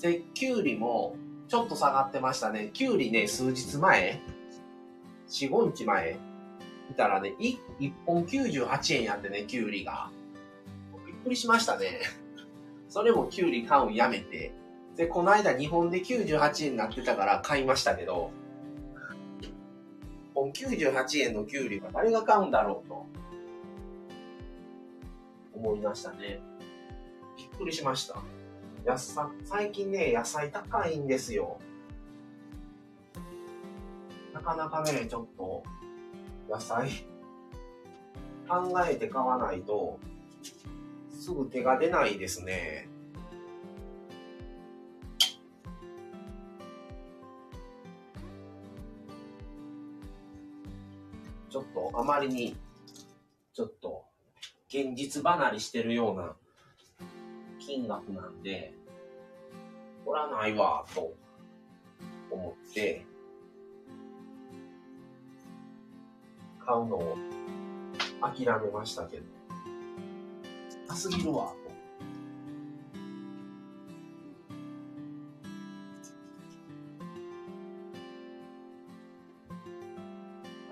[0.00, 1.16] で、キュウリも
[1.48, 2.70] ちょっと下がってましたね。
[2.72, 4.20] キュウリね、数日前、
[5.28, 6.18] 4、5日前、
[6.88, 10.10] 見たらね、1, 1本98円やってね、キュウリが。
[11.06, 12.00] びっくりしましたね。
[12.88, 14.52] それもキュウリ買うんやめて。
[14.96, 18.30] で、この間日本で98円になってたから買いましたけど、
[20.34, 23.06] 本98円のキュウリは誰が買うんだろうと
[25.54, 26.40] 思いましたね。
[27.36, 28.22] びっくりしました。
[28.84, 31.58] やさ最近ね、野菜高いんですよ。
[34.32, 35.62] なかなかね、ちょっと、
[36.48, 36.88] 野菜、
[38.48, 39.98] 考えて買わないと、
[41.12, 42.88] すぐ手が出ないですね。
[51.50, 52.56] ちょっとあまりに、
[53.52, 54.04] ちょっと、
[54.68, 56.34] 現実離れしてるような
[57.58, 58.72] 金額なんで、
[60.04, 61.14] 取らないわ、と
[62.30, 63.04] 思って、
[66.64, 67.16] 買うのを
[68.20, 69.24] 諦めましたけど、
[70.88, 71.70] 高すぎるわ、と。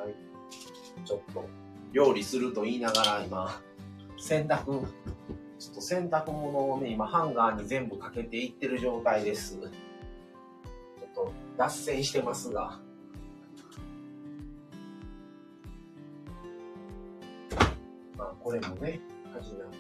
[0.02, 0.14] はい。
[1.06, 1.48] ちょっと、
[1.92, 3.60] 料理すると言いながら今、
[4.18, 4.86] 洗濯、
[5.58, 9.56] ちょっと洗濯物をね、今ハンガーに全部かけていってる状態です。
[9.56, 9.70] ちょっ
[11.14, 12.78] と脱線してますが。
[18.16, 19.00] まあこれもね、
[19.34, 19.78] 火事なんで。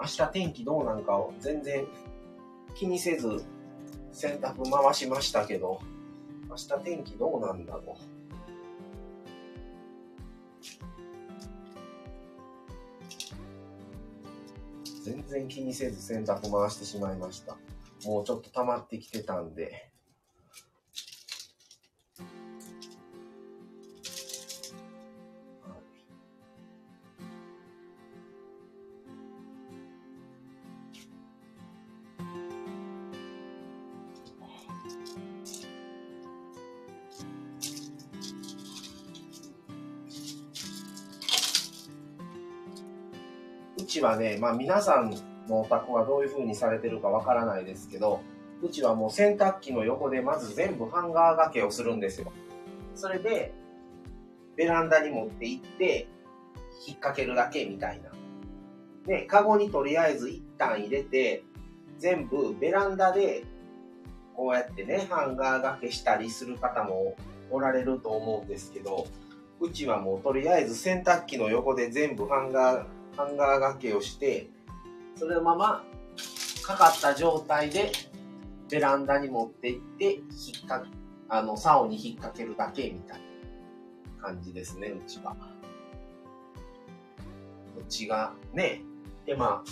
[0.00, 1.86] 明日天気どうなんかを全然
[2.74, 3.44] 気にせず
[4.10, 5.80] 洗濯回しましたけど。
[6.52, 7.96] 明日天気どうなんだろう。
[15.02, 17.56] 全然気にせず洗濯回してしまいました。
[18.04, 19.91] もうちょっと溜まってきてたんで。
[43.92, 45.10] ちはね、まあ皆さん
[45.48, 48.20] のお宅はどういう風にされてるかわからないですけど、
[48.62, 52.32] うちはもう洗濯機の横でまず全部ハンガー掛けをするんですよ。
[52.94, 53.52] それで、
[54.56, 56.08] ベランダに持って行って、
[56.86, 58.10] 引っ掛けるだけみたいな。
[59.06, 61.44] で、カゴにとりあえず一旦入れて、
[61.98, 63.44] 全部ベランダで、
[64.34, 67.14] こうやってね、ハンガー掛けしたりする方も
[67.50, 69.06] おられると思うんですけど、
[69.60, 74.48] うちはもうとりあえず洗濯機の横で全部ハンガーハンガー掛けをして、
[75.16, 75.84] それのまま
[76.62, 77.92] かかった状態で
[78.70, 80.22] ベランダに持って行って、引
[80.64, 80.84] っか
[81.28, 83.20] あの、竿に引っ掛けるだけみたい
[84.18, 85.36] な感じですね、うちは。
[87.74, 88.82] どっちがね、
[89.26, 89.62] 手間、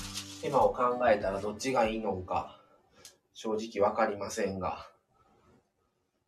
[0.42, 2.58] 手間を考えたらどっちがいいのか、
[3.34, 4.86] 正直わかりませんが、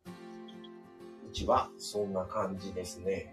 [0.05, 3.32] うちはそんな感じですね。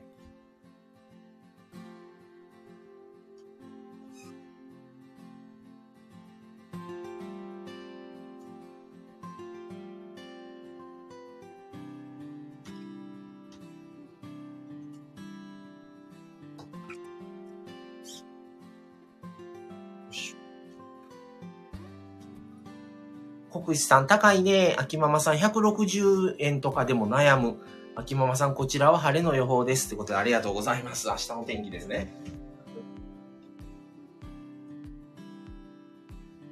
[23.70, 24.74] 国士さん高いね。
[24.78, 27.56] 秋ママさん160円とかでも悩む。
[27.94, 29.86] 秋ママさんこちらは晴れの予報です。
[29.86, 31.06] ってことでありがとうございます。
[31.06, 32.12] 明日の天気ですね。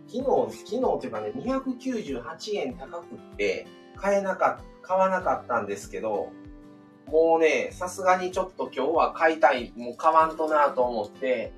[0.06, 3.66] 昨日、昨日というかね、298円高くって
[3.96, 6.30] 買えなかった、買わなかったんですけど、
[7.08, 11.52] もうね、さすがにちょっと今日は買いたい、もう買わんとなと思って、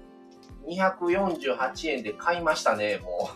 [0.66, 3.28] 248円で買いましたね、も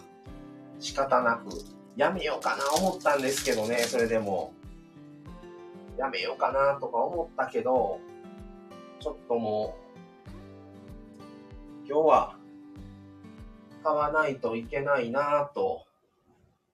[0.80, 0.82] う。
[0.82, 1.83] 仕方なく。
[1.96, 4.52] やめようかな思ったんですけどね、それでも。
[5.96, 8.00] やめようかなとか思ったけど、
[9.00, 9.76] ちょっとも
[11.86, 12.36] う、今日は
[13.84, 15.84] 買わないといけないなと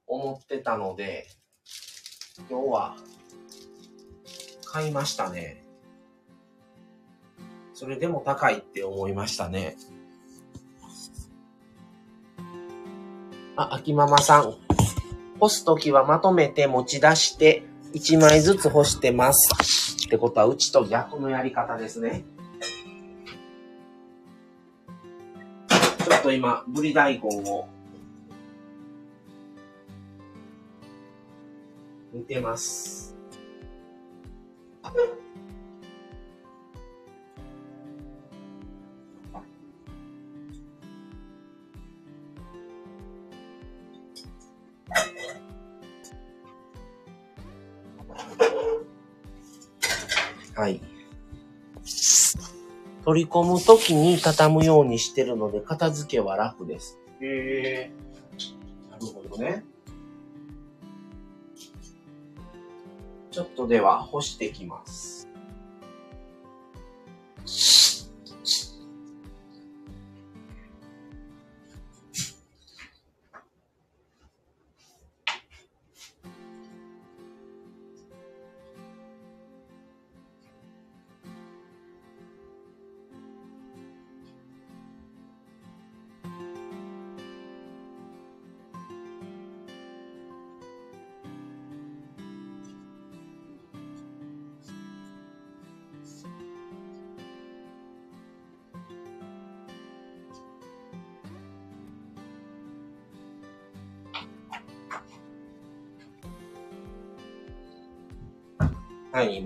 [0.07, 1.27] 思ってたので、
[2.49, 2.97] 今日は
[4.65, 5.65] 買いましたね。
[7.75, 9.77] それでも高いって思いましたね。
[13.57, 14.55] あ、秋ママさん、
[15.41, 17.63] 干すときはまとめて持ち出して
[17.95, 19.97] 1枚ずつ干してます。
[20.07, 22.25] ってことはうちと逆のやり方ですね。
[25.71, 27.67] ちょっと今、ぶり大根を
[32.13, 33.17] 見てます。
[50.61, 50.79] はい。
[53.07, 56.99] 取り込むときに畳むようにしてるので、片付けは楽です。
[57.23, 57.91] へえ。
[58.91, 59.65] なるほどね。
[63.31, 65.20] ちょっとでは干してきます。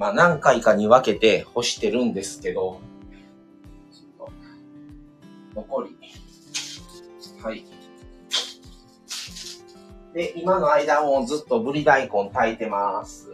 [0.04, 2.78] まあ何回かに分けて干してるんですけど、
[5.54, 5.96] 残り。
[7.42, 7.64] はい。
[10.12, 13.33] で、今の間もずっとぶり大根炊いてます。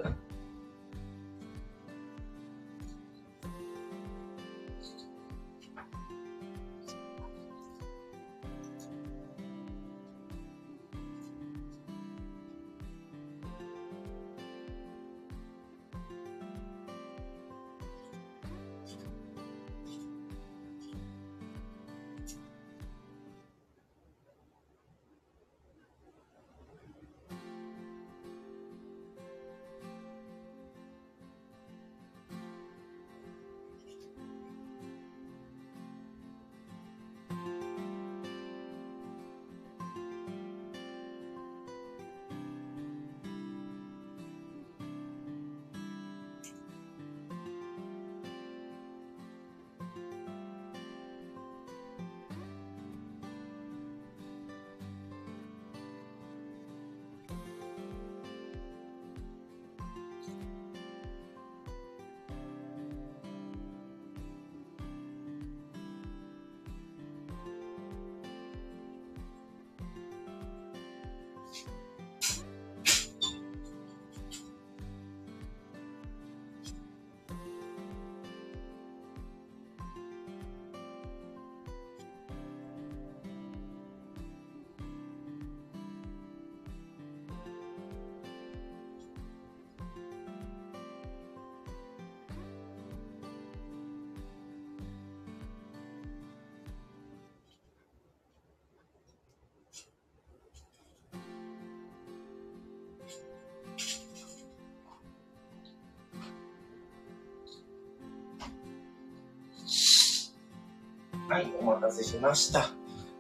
[111.31, 112.71] はい、お待たせしました。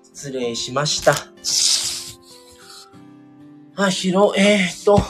[0.02, 1.14] 失礼しました。
[3.76, 5.00] あ、ひろ、えー、っと、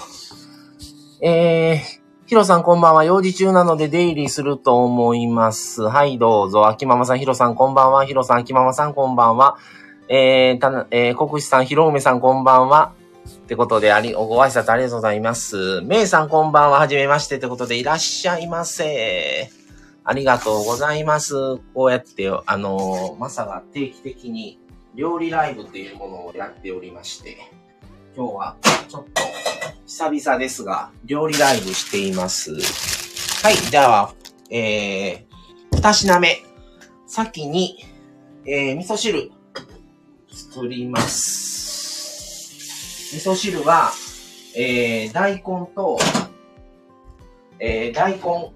[1.26, 3.04] えー、ヒロさんこんばんは。
[3.04, 5.80] 用事中なので出入りすると思います。
[5.80, 6.66] はい、どうぞ。
[6.66, 8.04] 秋ママさん、ヒロさんこんばんは。
[8.04, 9.56] ヒロさん、秋ママさんこんばんは。
[10.10, 12.92] えー、たな、えー、国士さん、ひろうめさんこんばんは。
[13.26, 15.80] ってことで、あり、ご挨拶ありがとうございます。
[15.86, 16.80] めいさんこんばんは。
[16.80, 17.36] はじめまして。
[17.36, 19.59] ってことで、いらっしゃいませ。
[20.10, 21.58] ありがとうございます。
[21.72, 24.58] こうやって、あのーまさが定期的に
[24.96, 27.36] 料理ライブっていうものをやっておりまして、
[28.16, 28.56] 今日は
[28.88, 29.22] ちょっと
[29.86, 32.50] 久々ですが、料理ライブしています。
[33.44, 34.12] はい、では、
[34.50, 36.42] えー、二品目。
[37.06, 37.76] 先に、
[38.44, 39.30] えー、味噌汁
[40.28, 41.86] 作ります。
[43.16, 43.92] 味噌汁は、
[44.56, 46.00] えー、大根と、
[47.60, 48.52] えー、大根、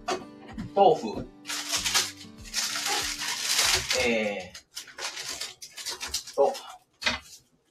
[0.75, 1.29] 豆腐、
[4.07, 6.53] えー、と、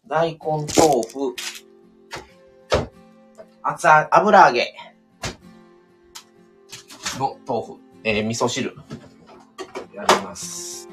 [0.07, 1.35] 大根豆腐、
[3.61, 4.73] 厚あ油揚げ
[7.19, 8.75] の豆腐、えー、味噌汁、
[9.93, 10.89] やります。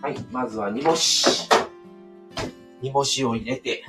[0.00, 1.46] はい、まずは煮干し。
[2.80, 3.84] 煮干しを入れて、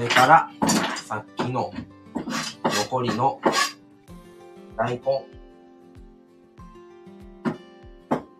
[0.00, 0.50] それから、
[0.96, 1.70] さっきの
[2.64, 3.38] 残りの
[4.74, 5.00] 大根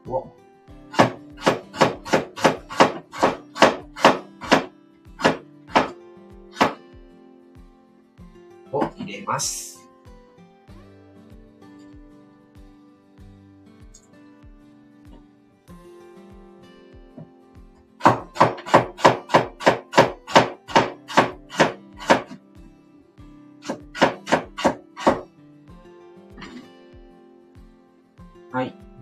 [0.06, 0.32] を
[8.72, 9.69] を入れます。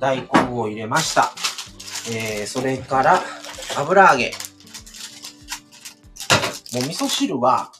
[0.08, 1.34] 大根を入れました。
[2.10, 3.20] えー、それから、
[3.76, 4.32] 油揚げ。
[6.72, 7.70] もう味噌汁は、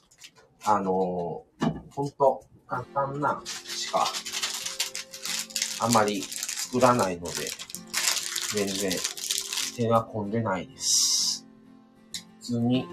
[0.66, 4.06] あのー、ほんと、簡単なしか、
[5.80, 7.48] あまり作らないので、
[8.54, 8.92] 全然
[9.74, 11.46] 手が込んでないです。
[12.40, 12.86] 普通に、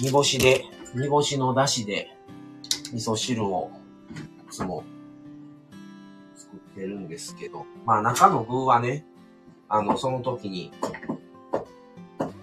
[0.00, 0.64] 煮干しで、
[0.96, 2.08] 煮干しの出汁で、
[2.92, 3.70] 味噌汁を、
[4.50, 4.82] いつも
[6.72, 9.04] ってるんですけど、まあ中の具はね、
[9.68, 10.72] あの、その時に、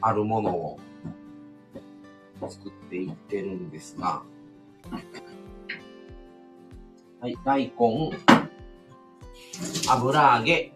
[0.01, 0.79] あるものを
[2.47, 4.23] 作っていってるんですが、
[7.19, 8.11] はい、大根、
[9.89, 10.73] 油揚げ、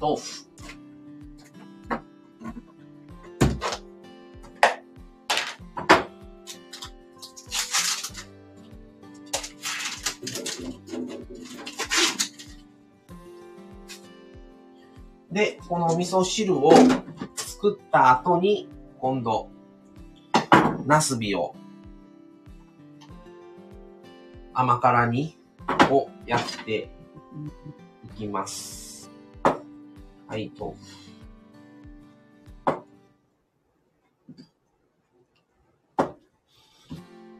[0.00, 0.53] 豆腐。
[15.84, 16.72] で、この味噌汁を
[17.36, 18.68] 作った後に、
[18.98, 19.48] 今度、
[20.86, 21.54] ナスビを
[24.54, 25.38] 甘辛煮
[25.90, 26.90] をやって
[28.04, 29.10] いきます。
[30.26, 30.74] はい、と。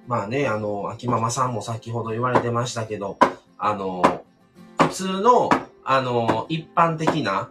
[0.06, 3.16] まあね、あの、秋ママさんも先ほど言われてましたけど、
[3.56, 4.02] あの、
[4.78, 5.48] 普通の、
[5.82, 7.50] あの、一般的な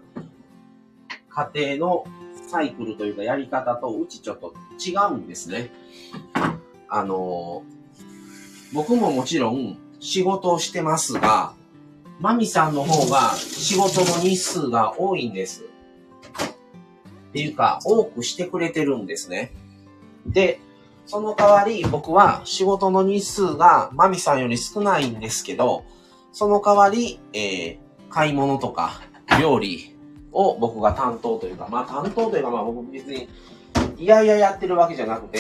[1.36, 2.06] 家庭の
[2.48, 5.72] サイクルというかやり方とうちちょっと違うんですね。
[6.88, 7.64] あの、
[8.74, 11.56] 僕ももちろん仕事をしてますが、
[12.20, 15.64] マミさんの方が仕事の日数が多いんです。
[15.64, 19.52] っていうか、多くしてくれてるんですね。
[20.28, 20.60] で、
[21.06, 25.84] その代わり僕は仕事の日数がマミさんより少ないんですけど、
[26.32, 27.78] その代わり、えー、
[28.10, 29.02] 買い物とか
[29.40, 29.93] 料理
[30.34, 33.30] を僕が担当というか、まあ担当というかまあ僕別に
[33.98, 35.40] いやいややってるわけじゃなくて、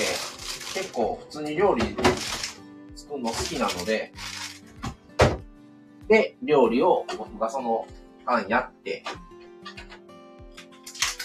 [0.74, 1.84] 結構普通に料理
[2.96, 4.14] 作るの好きなので、
[6.08, 7.88] で、料理を僕がその
[8.26, 9.04] 間やって、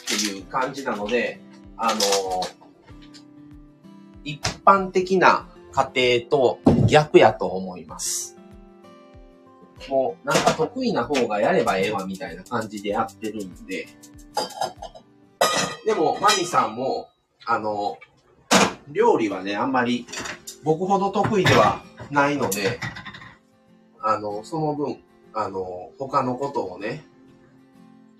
[0.05, 1.41] っていう感じなので、
[1.77, 2.01] あの
[4.25, 8.38] 一般的な家庭と逆やと思います。
[9.89, 13.87] もう、なんか得意な方がやればええわみたいな感じでやってるんで。
[15.85, 17.09] でも、マミさんも、
[17.47, 17.99] あの、
[18.91, 20.07] 料理はね、あんまり
[20.64, 22.81] 僕ほど得意ではないので、
[24.01, 25.03] あの、その分、
[25.33, 27.05] あの、他のことをね、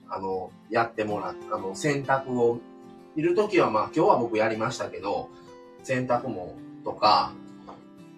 [0.09, 2.61] あの、やってもらっあの、洗濯を、
[3.17, 5.29] いるときはまあ今日は僕やりましたけど、
[5.83, 6.55] 洗濯物
[6.85, 7.33] とか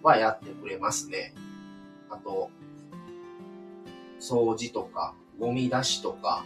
[0.02, 1.34] はやってくれますね。
[2.10, 2.50] あと、
[4.20, 6.44] 掃除とか、ゴミ出しとか。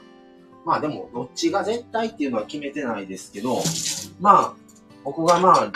[0.65, 3.59] まあでも、どっちが絶対っていうのは決めてないですけど、
[4.21, 4.55] まあ、
[5.05, 5.73] 僕がまあ、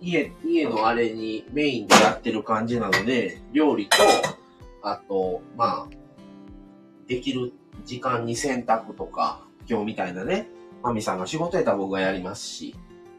[0.00, 3.96] 家、家のあれにメインでやってる感じなので、料理と、
[4.82, 5.96] あと、まあ、
[7.06, 7.52] できる
[7.84, 10.48] 時間に洗濯とか、今日みたいなね、
[10.82, 12.74] マミさんが仕事やったら僕がやりますし、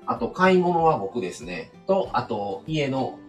[0.06, 1.72] あと買い物は僕ですね。
[1.88, 3.20] と、あと家の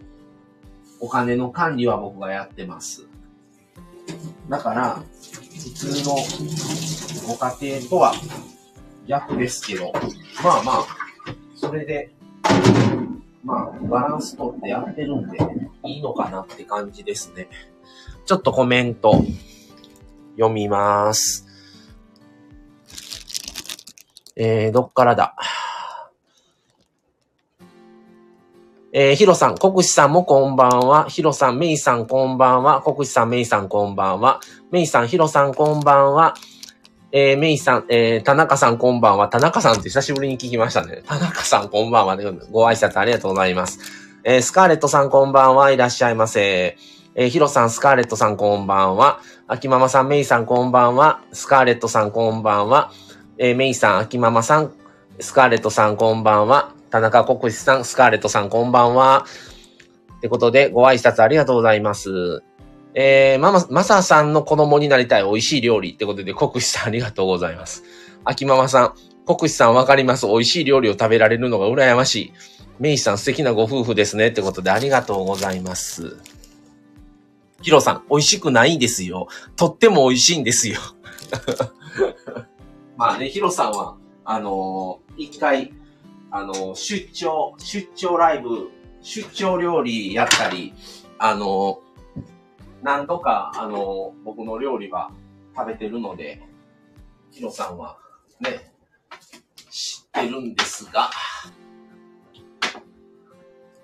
[0.99, 3.07] お金の管理は僕がやってます。
[4.49, 5.03] だから、
[5.53, 6.15] 普通の
[7.27, 8.13] ご家庭とは
[9.07, 9.91] 逆ですけど、
[10.43, 10.85] まあまあ、
[11.55, 12.11] それで、
[13.43, 15.37] まあ、バランスとってやってるんで、
[15.85, 17.47] いいのかなって感じですね。
[18.25, 19.23] ちょっとコメント
[20.35, 21.47] 読みます。
[24.35, 25.35] えー、どっからだ？
[28.97, 31.03] えー、ヒロさん、国士さんもこんばんは。
[31.09, 32.81] ヒロさん、メイさんこんばんは。
[32.81, 34.39] 国士さん、メイさんこんばんは。
[34.71, 36.33] メイさん、ヒロさんこんばんは。
[37.11, 39.27] えー、メイさん、えー、田中さんこんばんは。
[39.27, 41.01] 田中さんって久しぶりに聞きましたね。
[41.05, 42.15] 田中さんこんばんは。
[42.51, 43.79] ご挨拶ありがとうございます。
[44.23, 45.71] えー、スカーレットさんこんばんは。
[45.71, 46.77] いらっしゃいませ。
[47.15, 49.19] えー、ヒロさん、スカーレットさんこんばんは。
[49.47, 51.19] 秋ママさん、メイさんこんばんは。
[51.33, 52.93] スカーレットさんこんばんは。
[53.37, 54.71] えー、メイさん、秋ママさん、
[55.19, 56.74] スカーレットさんこんばんは。
[56.95, 59.25] 田中国士さん、スカーレットさん、こんばんは。
[60.17, 62.41] ってことで、ご挨拶ありがとうございます。
[62.93, 67.83] えー、ママ、マサさんの子供になりたい美味しい料理ってことで、国士さんありがとうございます。
[68.23, 68.93] 秋ママさん、
[69.25, 70.25] 国士さんわかります。
[70.27, 72.33] 美味しい料理を食べられるのが羨ましい。
[72.79, 74.27] メイさん素敵なご夫婦ですね。
[74.27, 76.17] ってことで、ありがとうございます。
[77.61, 79.27] ヒロさん、美味しくないんですよ。
[79.55, 80.79] とっても美味しいんですよ。
[82.95, 85.73] まあね、ヒロさんは、あのー、一回、
[86.37, 88.69] あの、出張、出張ライブ、
[89.01, 90.73] 出張料理やったり、
[91.17, 91.79] あの、
[92.83, 95.11] 何度か、あの、僕の料理は
[95.55, 96.41] 食べてるので、
[97.31, 97.97] ヒロさんは
[98.41, 98.69] ね、
[99.69, 101.09] 知ってるんですが、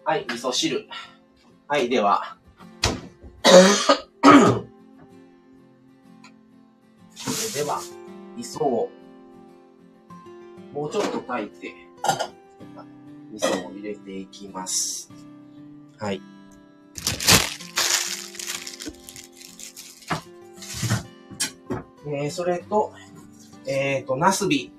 [0.03, 0.89] はい、味噌汁。
[1.69, 2.37] はい、では、
[7.15, 7.79] それでは、
[8.35, 8.89] 味噌を、
[10.73, 11.91] もうちょっと炊いて、
[13.31, 15.11] 味噌を入れていきます。
[15.97, 16.21] はい。
[22.07, 22.93] えー、それと、
[23.65, 24.71] えっ、ー、と、ナスビ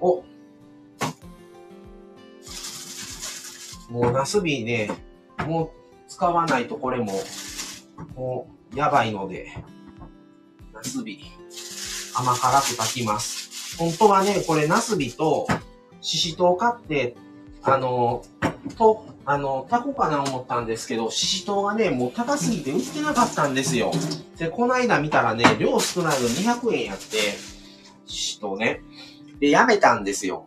[0.00, 0.22] を、
[3.90, 4.90] もうナスビね、
[5.46, 5.70] もう
[6.08, 7.12] 使わないとこれも、
[8.14, 9.48] もうやばいので、
[10.72, 11.24] ナスビ、
[12.14, 13.76] 甘辛く炊きます。
[13.78, 15.46] 本当はね、これナスビと、
[16.04, 17.16] ししとう買って、
[17.62, 18.22] あの、
[18.76, 23.90] と、あの、タコかな思ったんですけど、ししとうがね、もう高すぎて売ってなかったんですよ。
[24.36, 27.04] で、この間見たらね、量少ないの200円やって、
[28.06, 28.82] ししとうね。
[29.40, 30.46] で、やめたんですよ。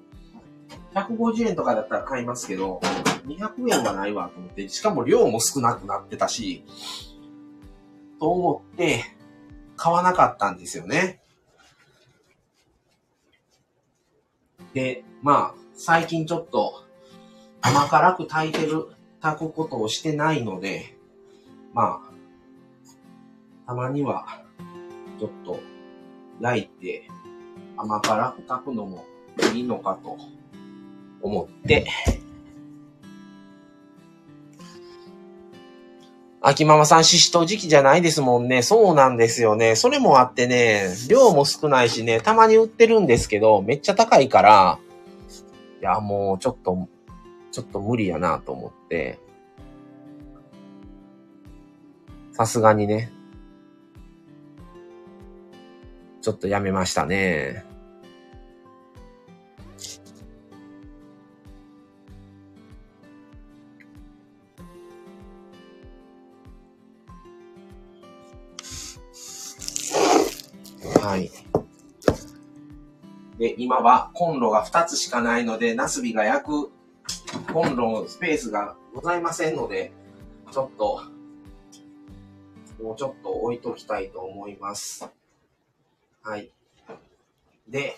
[0.93, 2.79] 150円とかだったら買いますけど、
[3.25, 6.63] 200円はないわと思って、しかも量も少なくなってたし、
[8.19, 9.03] と思って、
[9.75, 11.19] 買わなかったんですよね。
[14.75, 16.83] で、まあ、最近ちょっと
[17.61, 18.87] 甘辛く炊いてる、
[19.21, 20.95] 炊くことをしてないので、
[21.73, 22.11] まあ、
[23.67, 24.43] たまには、
[25.19, 25.59] ちょっと
[26.39, 27.09] 焼いて
[27.75, 29.05] 甘辛く炊くのも
[29.53, 30.17] いいのかと
[31.21, 31.87] 思って、
[36.39, 38.61] 秋ママさん、ししと時期じゃないですもんね。
[38.61, 39.75] そうなんですよね。
[39.75, 44.79] それもあってね、量も少ないしね、たまに売ってるんですけど、めっちゃ高いから、
[45.81, 46.87] いや、もうちょっと、
[47.51, 49.19] ちょっと無理やなと思って、
[52.31, 53.11] さすがにね、
[56.21, 57.65] ちょっとやめましたね。
[71.01, 71.46] はい。
[73.37, 76.71] で、今はコンロが2つしかないので、ナスビが焼く
[77.53, 79.91] コンロのスペースがございませんので、
[80.51, 81.01] ちょっと、
[82.81, 85.09] もうちょっと置いときたいと思います。
[86.23, 86.51] はい。
[87.67, 87.95] で、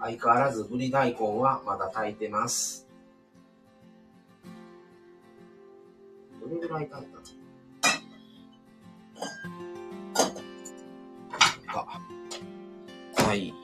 [0.00, 2.88] 相変わらずぶり大根はまだ炊いてます。
[6.42, 7.24] どれぐらい炊いた
[13.24, 13.63] はい。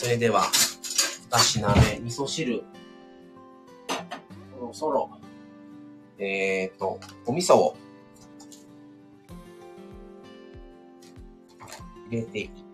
[0.00, 0.44] それでは、
[1.30, 2.64] 二品目、味噌汁。
[4.50, 5.10] そろそろ、
[6.18, 7.76] えっ、ー、と、お味噌を
[12.10, 12.64] 入れていき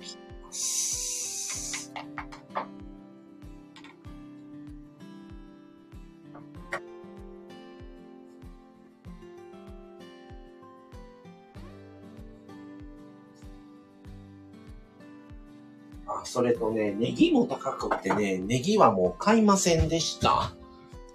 [16.07, 20.53] あ、それとね、ネギも高くってね、ネギはもう買いませんでした。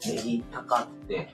[0.05, 1.29] ネギ高って。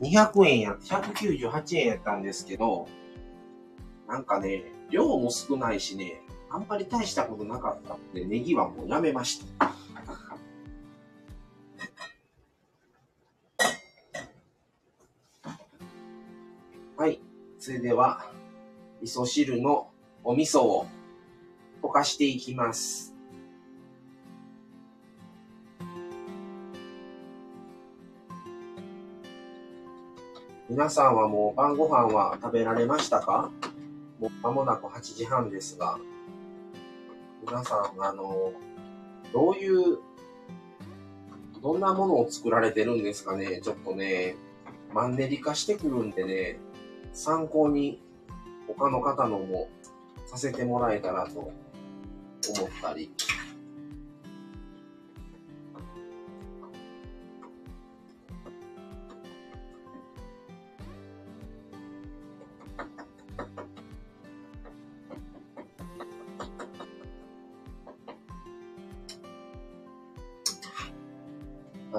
[0.00, 2.88] 200円や、198円やったんですけど、
[4.08, 6.20] なんかね、量も少ないしね、
[6.50, 9.72] あんまり大したことなかったんで、ネギはもうやめました。
[16.96, 17.20] はい。
[17.58, 18.30] それでは、
[19.00, 19.88] 味噌汁の
[20.22, 20.86] お味噌を
[21.92, 23.14] かしていきます。
[30.68, 33.50] 皆さんはもう晩ご飯は食べられましたか？
[34.18, 35.98] もう間もなく8時半ですが、
[37.46, 38.52] 皆さん、あの、
[39.32, 39.98] どういう、
[41.62, 43.60] どんなものを作られてるんですかね？
[43.62, 44.36] ちょっとね、
[44.94, 46.58] マンネリ化してくるんでね、
[47.12, 48.00] 参考に
[48.66, 49.68] 他の方のも
[50.24, 51.52] させてもらえたらと
[52.50, 53.10] 思ったり。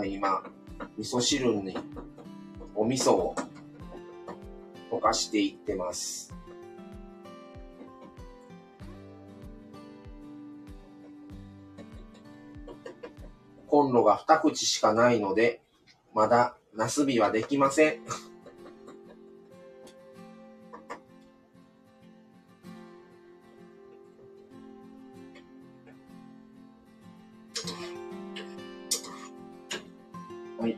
[0.05, 0.43] 今、
[0.97, 1.77] 味噌汁に
[2.75, 3.35] お味噌を
[4.91, 6.32] 溶かしていってます。
[13.83, 15.61] コンロが2口しかないので、
[16.13, 17.99] まだナスビはできません。
[30.61, 30.77] はい。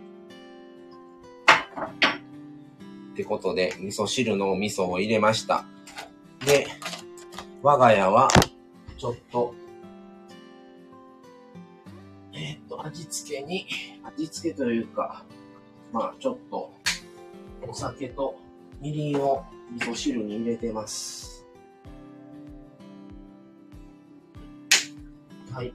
[3.13, 5.63] ってことで、味噌汁のお味噌を入れました。
[6.43, 6.65] で、
[7.61, 8.29] 我が家は、
[8.97, 9.44] ちょっと、
[14.45, 15.25] けというか、
[15.91, 16.71] まあ、ちょっと、
[17.67, 18.35] お酒と
[18.79, 19.43] みりんを
[19.73, 21.45] 味噌汁に入れてます。
[25.51, 25.73] はい。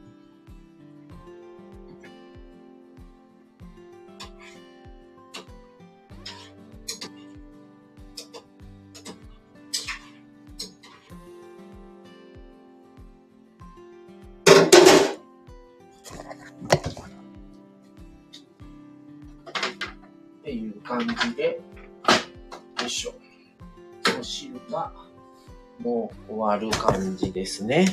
[27.41, 27.86] ですね。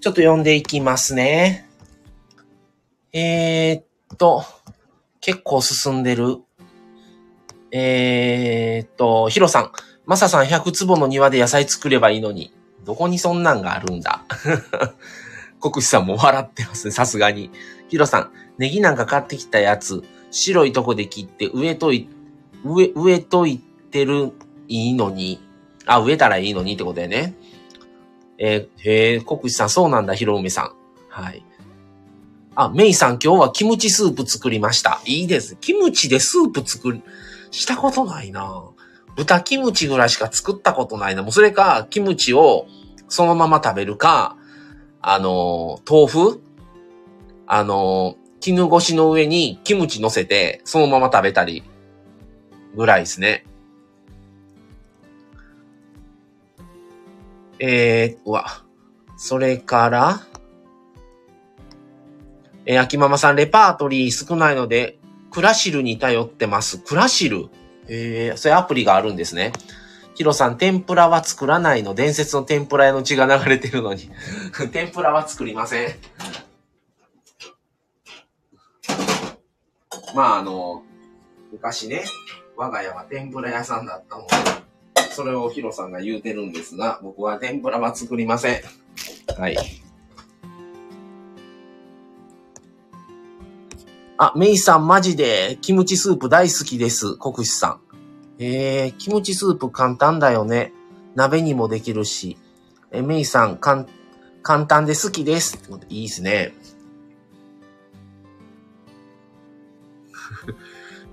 [0.00, 1.68] ちょっと読んでいきますね。
[3.12, 3.80] えー、
[4.14, 4.44] っと、
[5.20, 6.38] 結構進んでる。
[7.70, 9.72] えー、っと、ヒロさん。
[10.04, 12.52] マサさん100坪の庭で野菜作ればいいのに。
[12.84, 14.24] どこにそんなんがあるんだ？
[15.60, 17.50] 国士さんも笑ってますね、さすがに。
[17.88, 22.08] ヒロさん、ネギなんか買ってきたやつ、白いとこで切って植えとい
[22.64, 24.32] 植え、植えといてる、
[24.68, 25.40] いいのに、
[25.86, 27.34] あ、植えたらいいのにってことでね。
[28.38, 30.72] えー、へえ、国士さん、そうなんだ、ひろうめさん。
[31.08, 31.44] はい。
[32.54, 35.00] あ、メイさん、今日はキムチスープ作りました。
[35.04, 35.56] いいです。
[35.56, 37.02] キムチでスープ作る、
[37.50, 38.64] したことないな
[39.16, 41.22] 豚キムチぐらいしか作ったことないな。
[41.22, 42.66] もうそれか、キムチを
[43.08, 44.36] そのまま食べるか、
[45.00, 46.42] あの豆腐？
[47.46, 51.64] あの絹ごしの上にキムチ乗せて、そのまま食べたり
[52.76, 53.46] ぐらいですね。
[57.60, 58.64] えー、わ。
[59.16, 60.20] それから、
[62.66, 64.98] えー、秋ママさん、レパートリー少ないので、
[65.30, 66.78] クラシルに頼ってます。
[66.78, 67.48] クラシル
[67.88, 69.52] えー、そういうアプリがあるんですね。
[70.14, 71.94] ヒロさん、天ぷらは作らないの。
[71.94, 74.10] 伝説の天ぷら屋の血が流れてるのに。
[74.72, 75.94] 天ぷらは作りません。
[80.14, 80.82] まあ、あの、
[81.52, 82.04] 昔ね、
[82.56, 84.28] 我が家は天ぷら屋さんだったので、
[85.18, 88.60] それをヒロさんが言うてるんですが、僕は天ぷらは作りません。
[89.36, 89.56] はい。
[94.16, 97.16] あ、メイさんマジでキムチスープ大好きです。
[97.16, 97.80] 国士さん。
[98.38, 100.72] えー、キムチスープ簡単だよね。
[101.16, 102.38] 鍋にもできるし。
[102.92, 103.88] え、メイさん、かん、
[104.44, 105.58] 簡単で好きです。
[105.88, 106.54] いいですね。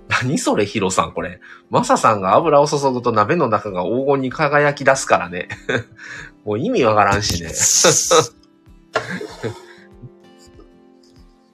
[0.07, 1.39] 何それ、ヒロさん、これ。
[1.69, 5.49] マサさんが油を注ぐと鍋の中が黄金に輝き出すからね。
[6.45, 7.49] もう意味わからんしね。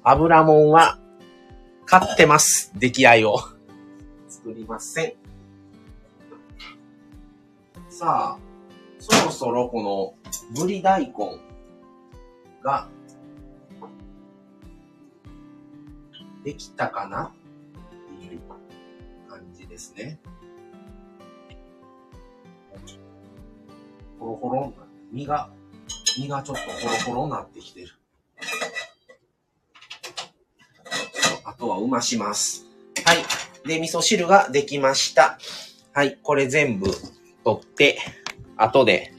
[0.04, 1.00] 油もんは
[1.86, 2.72] 買ってます。
[2.76, 3.38] 出来合いを。
[4.28, 5.14] 作りません。
[7.90, 8.40] さあ、
[9.00, 10.14] そろそろこの
[10.60, 11.14] ぶり大根
[12.64, 12.88] が
[16.44, 17.32] できたかな
[19.82, 20.20] ですね。
[24.20, 24.74] ほろほろ、
[25.12, 25.50] 身が、
[26.18, 27.90] 身がちょっとほろほろになってきてる。
[31.44, 32.66] あとはうまします。
[33.04, 33.68] はい。
[33.68, 35.40] で、味噌汁ができました。
[35.94, 36.20] はい。
[36.22, 36.92] これ全部
[37.44, 37.98] 取って、
[38.58, 39.14] 後で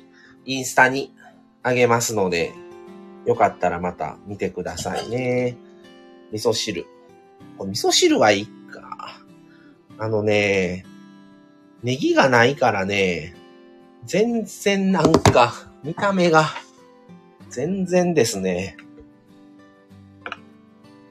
[0.44, 1.12] インスタに
[1.64, 2.52] あげますので、
[3.26, 5.56] よかったらまた見てくださいね。
[6.32, 6.86] 味噌汁。
[7.58, 8.61] 味噌汁はいい。
[9.98, 10.84] あのね、
[11.82, 13.34] ネギがないからね、
[14.04, 16.48] 全然なんか、見た目が、
[17.50, 18.76] 全然ですね。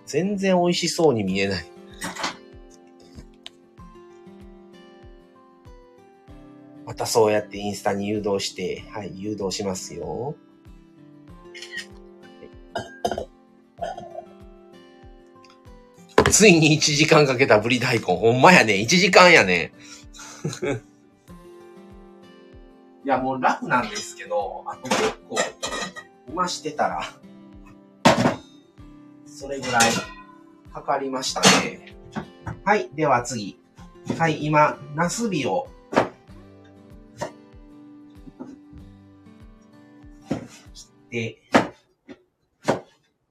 [0.06, 1.66] 全然美味しそうに見えない。
[6.86, 10.36] またそうやってインスタに誘導して、はい、誘導しますよ。
[16.32, 18.06] ついに1時間かけたぶり大根。
[18.06, 18.76] ほんまやね。
[18.76, 19.74] 1時間やね。
[23.04, 25.38] いや、もう楽なんですけど、あと結構、
[26.30, 27.02] うましてたら、
[29.26, 29.82] それぐらい
[30.72, 31.96] かかりましたね。
[32.64, 33.60] はい、では次。
[34.18, 35.68] はい、今、ナスビを
[40.74, 41.42] 切って、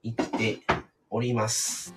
[0.03, 0.59] いって
[1.11, 1.95] おります。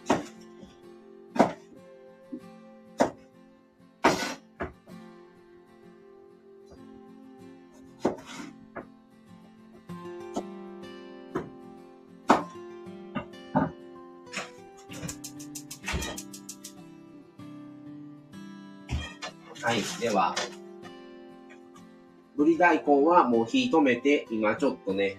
[22.54, 25.18] り大根はもう火止めて、今ちょっとね、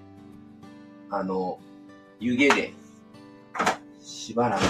[1.10, 1.58] あの、
[2.20, 2.72] 湯気で、
[4.00, 4.62] しばらく、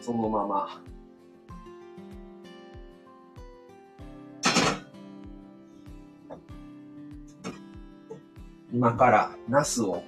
[0.00, 0.80] そのまま、
[8.72, 10.02] 今から、ナスを、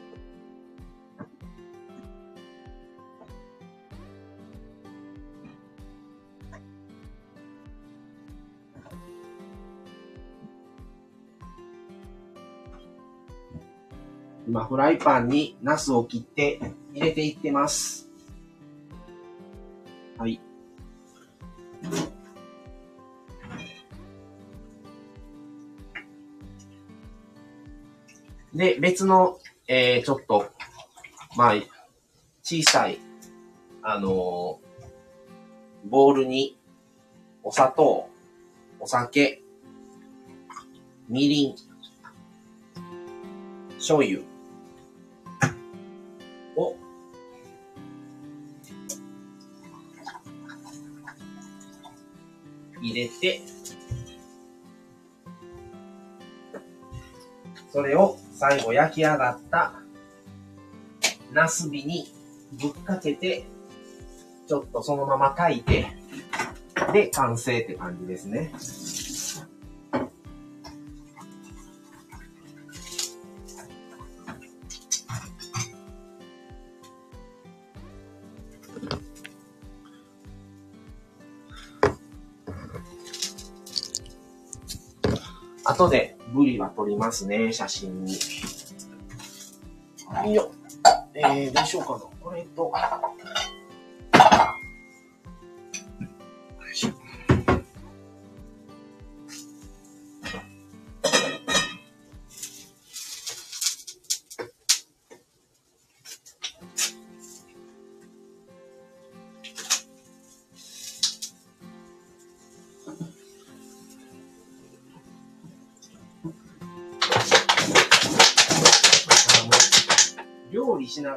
[14.57, 16.59] 今、フライパンにナスを切って
[16.95, 18.09] 入れていってます。
[20.17, 20.41] はい。
[28.55, 29.39] で、別の、
[29.69, 30.51] えー、ちょっと、
[31.37, 31.55] まあ、
[32.43, 32.99] 小さい、
[33.83, 34.67] あのー
[35.85, 36.59] ボウルに、
[37.45, 38.09] お砂糖、
[38.81, 39.43] お酒、
[41.09, 41.55] みりん、
[43.77, 44.36] 醤油
[52.91, 53.43] 入れて、
[57.73, 59.75] それを最後焼き上がった
[61.33, 62.07] ナスビに
[62.53, 63.45] ぶっかけて、
[64.47, 65.89] ちょっとそのまま炊いて、
[66.93, 68.53] で、完成って感じですね。
[86.77, 88.13] 撮りますね、写真に。
[90.27, 90.51] いいよ。
[91.15, 92.01] えー、どうしようかな。
[92.21, 92.73] これと。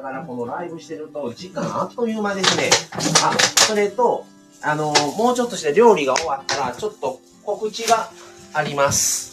[0.00, 2.70] がらこのライブしてると時間あっという間ですね。
[3.22, 3.34] あ、
[3.66, 4.24] それと、
[4.62, 8.10] あのもうちょっとして料理が終わったら、ちょっと告知が
[8.54, 9.28] あります。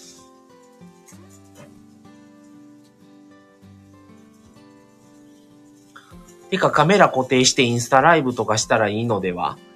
[6.50, 9.58] てかカメラ固定してインスタライブとかしたらいいのでは？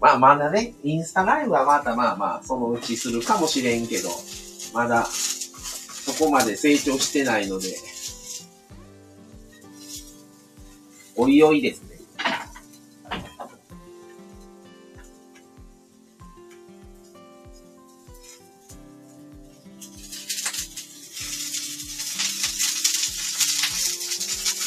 [0.00, 4.10] まあまだね、インスタライブはまたまあまあ、そのうちするかもしれんけど、
[4.74, 7.68] まだ、そこまで成長してないので、
[11.16, 11.96] おいおいですね。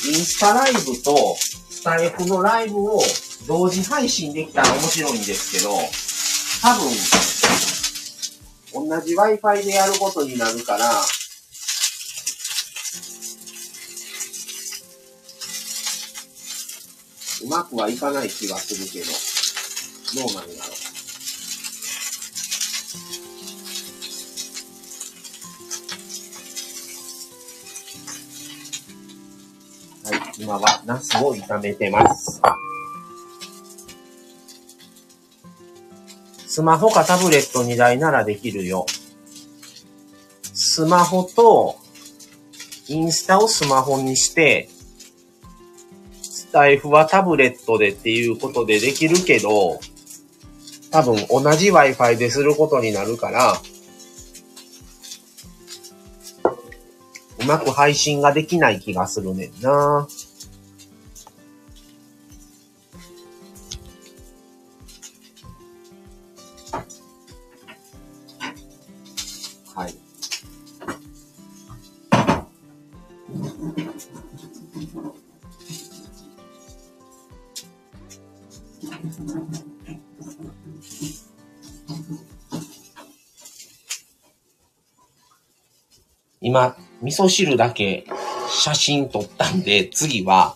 [0.08, 1.36] インスタライブと
[1.70, 3.00] スタイフのライブを
[3.48, 5.70] 同時配信できたら面白いんですけど、
[8.74, 10.90] 多分、同じ Wi-Fi でやることになるから、
[17.60, 19.08] まくはいかない気がするけど、
[20.26, 20.72] どうなんやろう。
[30.08, 32.42] はい今はナスを炒めてます。
[36.48, 38.86] スマホかタブレット2台ならできるよ。
[40.54, 41.76] スマホと
[42.88, 44.70] インスタをスマホにして、
[46.50, 49.80] スタイフはタブレットでっていうことでできるけど、
[50.90, 53.54] 多分同じ Wi-Fi ですることになるから、
[57.40, 60.08] うまく配信ができない気がするねんな。
[86.50, 88.08] 今、味噌汁だけ
[88.50, 90.56] 写真撮ったんで、次は、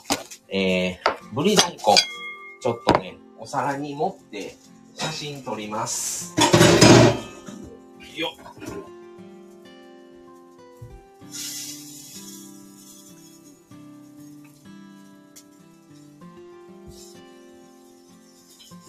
[0.49, 4.55] えー、ぶり大根、ちょっとね、お皿に盛って
[4.95, 6.35] 写真撮ります。
[8.17, 8.53] よっ。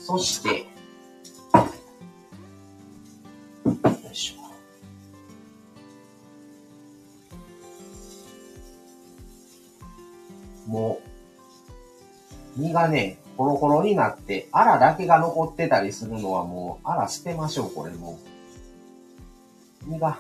[0.07, 0.64] そして、
[12.85, 18.19] がね、コロコロになって、あらだけが残ってたりするのはもう、あら捨てましょう、これも
[19.87, 19.91] う。
[19.91, 20.19] 身が、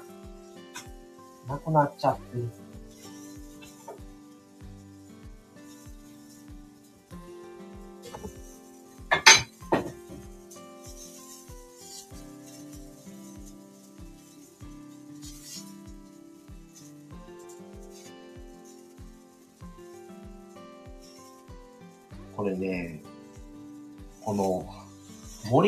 [1.46, 2.50] なくなっちゃってる。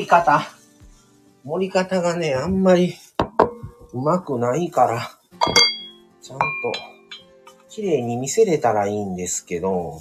[0.07, 0.40] り方。
[1.44, 2.94] 盛り方がね、あんまり
[3.92, 5.11] うまくないから、
[6.22, 6.44] ちゃんと
[7.68, 10.00] 綺麗に見せれたらいいんですけど、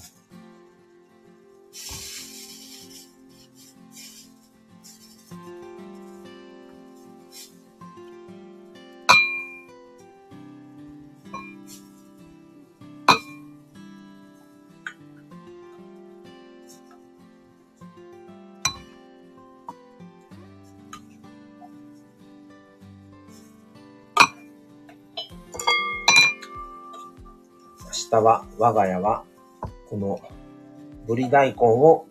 [28.58, 29.24] 我が家は、
[29.90, 30.20] この、
[31.08, 32.06] ぶり大根を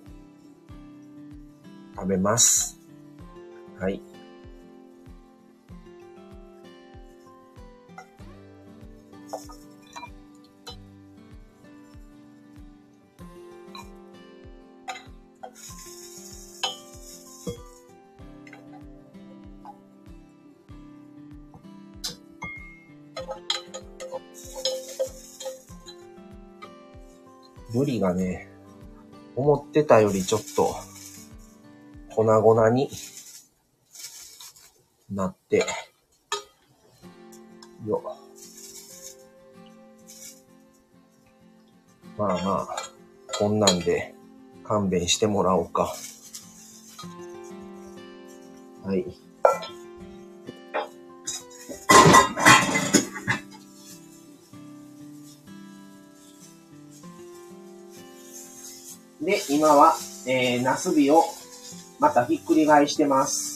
[1.97, 2.81] 食べます。
[3.79, 4.01] はい。
[28.05, 28.49] がね、
[29.35, 30.75] 思ってたよりちょっと、
[32.11, 32.91] 粉々に
[35.11, 35.65] なって、
[37.87, 38.03] よ。
[42.19, 42.77] まあまあ、
[43.39, 44.15] こんなんで
[44.65, 45.95] 勘弁してもらおうか。
[48.85, 49.24] はい。
[59.25, 59.95] で、今は、
[60.27, 61.25] えー、ナスビを
[61.99, 63.54] またひっくり返してます。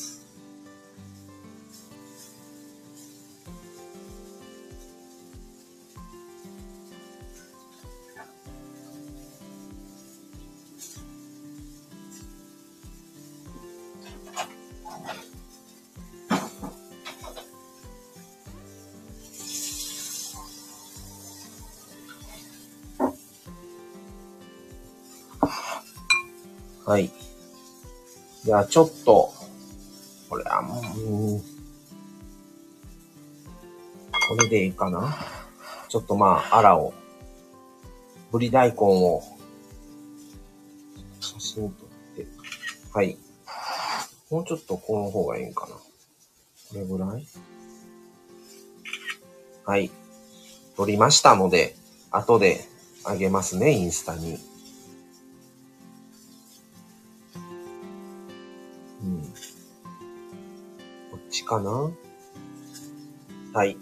[28.48, 29.30] じゃあ、ちょっと、
[30.30, 30.82] これはもう、
[34.10, 35.18] これでいいかな？
[35.90, 36.94] ちょっとまあ、あらを、
[38.32, 39.22] ぶり大根を、
[41.20, 42.26] 写真撮って、
[42.90, 43.18] はい。
[44.30, 45.74] もうちょっとこの方がいいんかな？
[45.74, 45.82] こ
[46.72, 47.26] れぐらい？
[49.66, 49.90] はい。
[50.74, 51.76] 撮りましたので、
[52.10, 52.64] 後で
[53.04, 54.38] あげますね、インスタに。
[61.48, 61.90] かな
[63.54, 63.76] はい。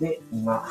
[0.00, 0.66] で、今、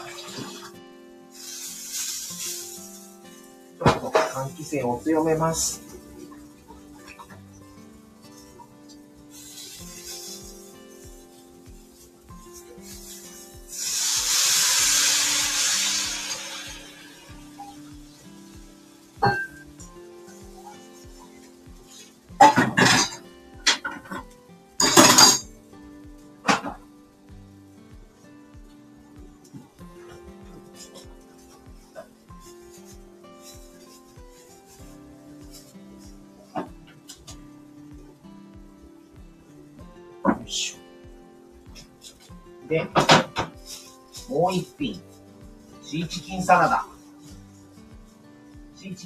[3.86, 5.93] ちょっと換気扇を強めます。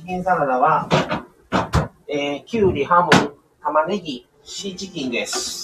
[0.07, 0.87] キンサラダは、
[2.07, 5.56] えー、きゅうり、ハム、玉ねぎ、シーチキンです。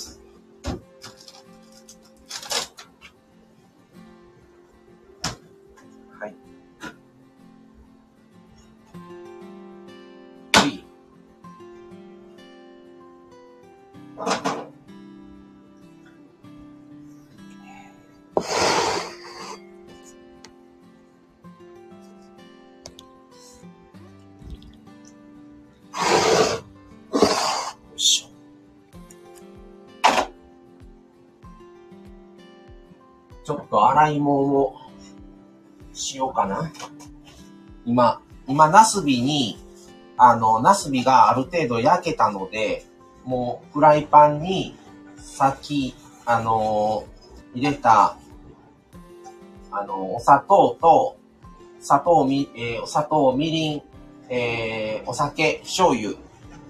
[33.94, 34.76] 洗い物を
[35.94, 36.72] しようかな。
[37.86, 39.60] 今、今、ナスビに、
[40.18, 42.86] あの、ナスビがある程度焼けたので、
[43.24, 44.76] もうフライパンに
[45.18, 45.94] 先、
[46.26, 48.18] あのー、入れた、
[49.72, 51.18] あのー、お砂糖と、
[51.80, 53.82] 砂糖、み、えー、お砂糖、みりん、
[54.30, 56.18] えー、お酒、醤油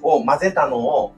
[0.02, 1.14] を混ぜたのを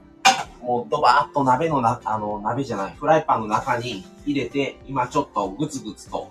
[0.66, 6.28] もうドバーッと鍋のな、あの、鍋じゃない、フライパンの中に入れて、今ちょっとグツグツと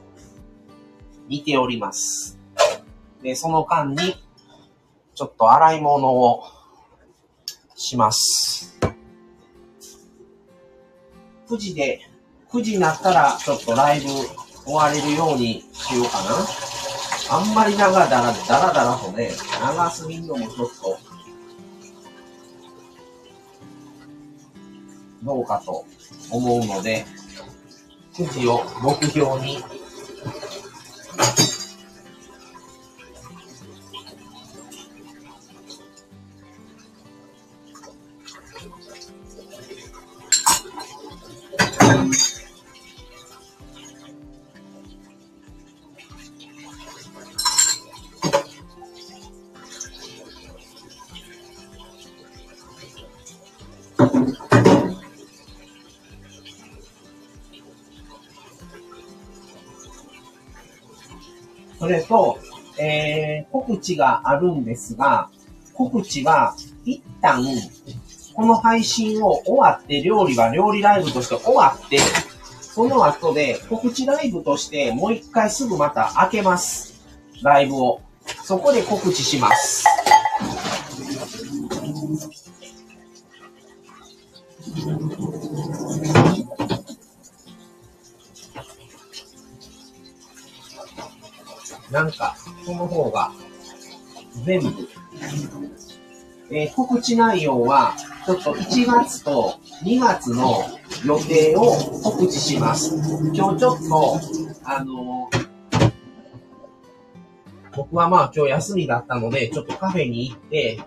[1.29, 2.37] 煮ております。
[3.23, 4.21] で、その間に、
[5.13, 6.43] ちょっと洗い物を
[7.75, 8.77] します。
[11.47, 12.01] 9時で、
[12.51, 14.07] 9時になったらちょっとライブ
[14.65, 17.37] 終われるようにしようかな。
[17.37, 19.31] あんまり長だら、だらだらとね、
[19.61, 20.94] 長すぎんのもちょっと
[25.25, 25.85] どうかと
[26.31, 27.05] 思うので、
[28.13, 29.57] 9時を目標に
[63.85, 65.29] 知があるんですが、
[65.73, 67.45] 告知は一旦、
[68.33, 71.99] この配信を終わって、料理は料理ライブとして終わって、
[72.61, 77.05] その後で告知ライブとしてもう一回すぐまた開けます。
[77.41, 78.01] ライブを。
[78.43, 79.85] そこで告知します。
[91.91, 92.35] なんか、
[92.65, 93.31] その方が、
[94.43, 94.67] 全部、
[96.51, 97.95] えー、告知内容は、
[98.25, 100.63] ちょっと1月と2月の
[101.05, 101.71] 予定を
[102.03, 102.95] 告知します。
[103.33, 104.19] 今日ちょっと、
[104.63, 105.91] あのー、
[107.75, 110.79] 僕はまあ今日休みだったので、ちょっとカフェに行って、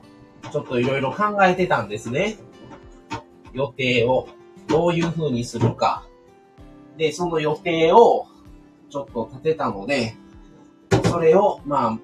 [0.52, 2.38] ちょっといろいろ考えてたんですね。
[3.52, 4.28] 予定を
[4.68, 6.04] どういう風にするか。
[6.96, 8.26] で、その予定を
[8.90, 10.16] ちょっと立てたので、
[11.04, 11.98] それを、まあ、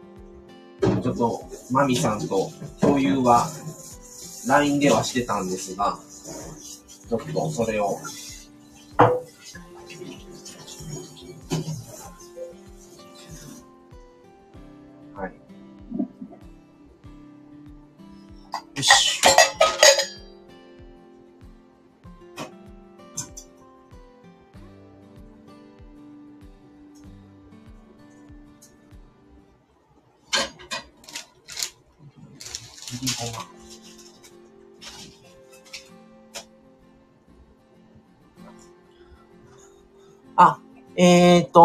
[1.02, 2.51] ちょっと、マミさんと
[2.81, 3.48] 共有は、
[4.47, 5.98] LINE ではしてたんですが、
[7.09, 7.98] ちょっとそれを、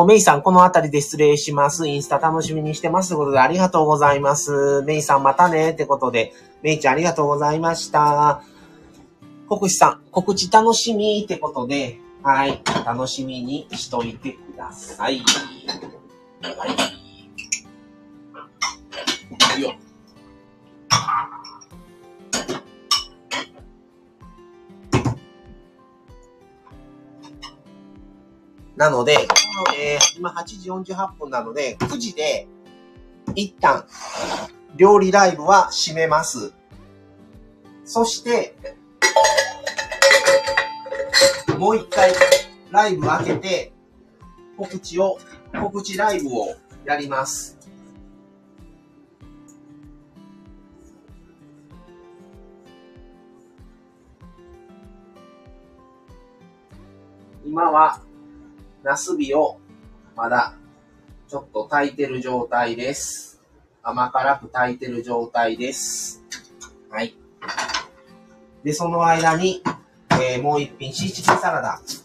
[0.10, 1.88] メイさん、この辺りで失礼します。
[1.88, 4.82] インスタ楽しみにしてますということで、ありがとうございます。
[4.82, 6.34] メイさん、またねってことで、
[6.64, 8.42] メイちゃん、ありがとうございました。
[9.48, 15.20] 国士さん、告知楽しみってことで、はい、楽しみにしといてください。
[16.42, 16.99] はい。
[28.80, 29.28] なので、
[29.78, 32.48] えー、今8時48分なので、9時で、
[33.36, 33.86] 一旦、
[34.78, 36.54] 料理ライブは閉めます。
[37.84, 38.56] そして、
[41.58, 42.14] もう一回、
[42.72, 43.74] ライブ開けて、
[44.56, 45.20] 告知を、
[45.62, 47.60] 告知ライブをやります。
[57.44, 58.00] 今は、
[58.90, 59.60] ナスビを
[60.16, 60.56] まだ
[61.28, 63.40] ちょっと炊いてる状態です。
[63.84, 66.24] 甘辛く炊いてる状態です。
[66.90, 67.16] はい。
[68.64, 69.62] で、その間に、
[70.14, 72.04] えー、もう一品シーチキンサラダ作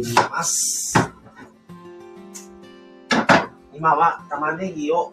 [0.00, 0.94] ります。
[3.74, 5.10] 今は玉ねぎを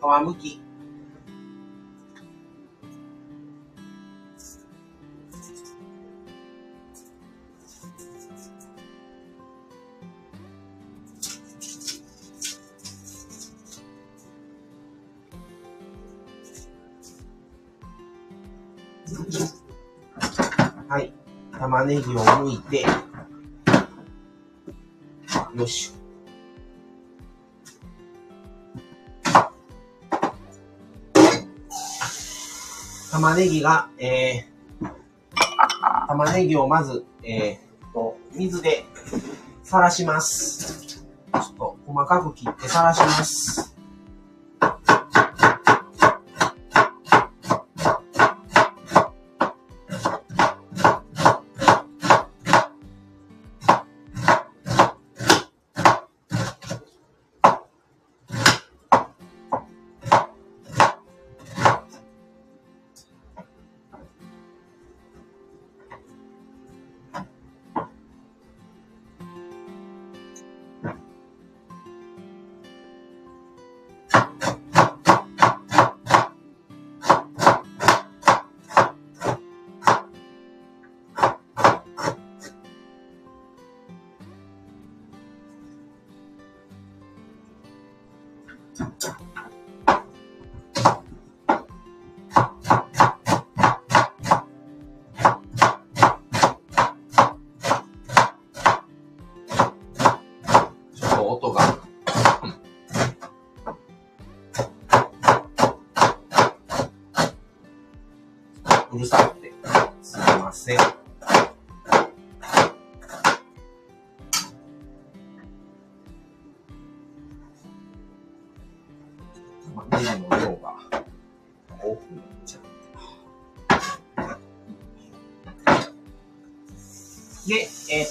[0.00, 0.60] 皮むき
[21.76, 22.86] 玉ねぎを剥いて、
[25.54, 25.92] よし。
[33.12, 38.86] 玉ねぎが、えー、玉ねぎをまず、えー、と、水で
[39.62, 40.86] さらします。
[40.86, 43.65] ちょっと細かく切ってさらします。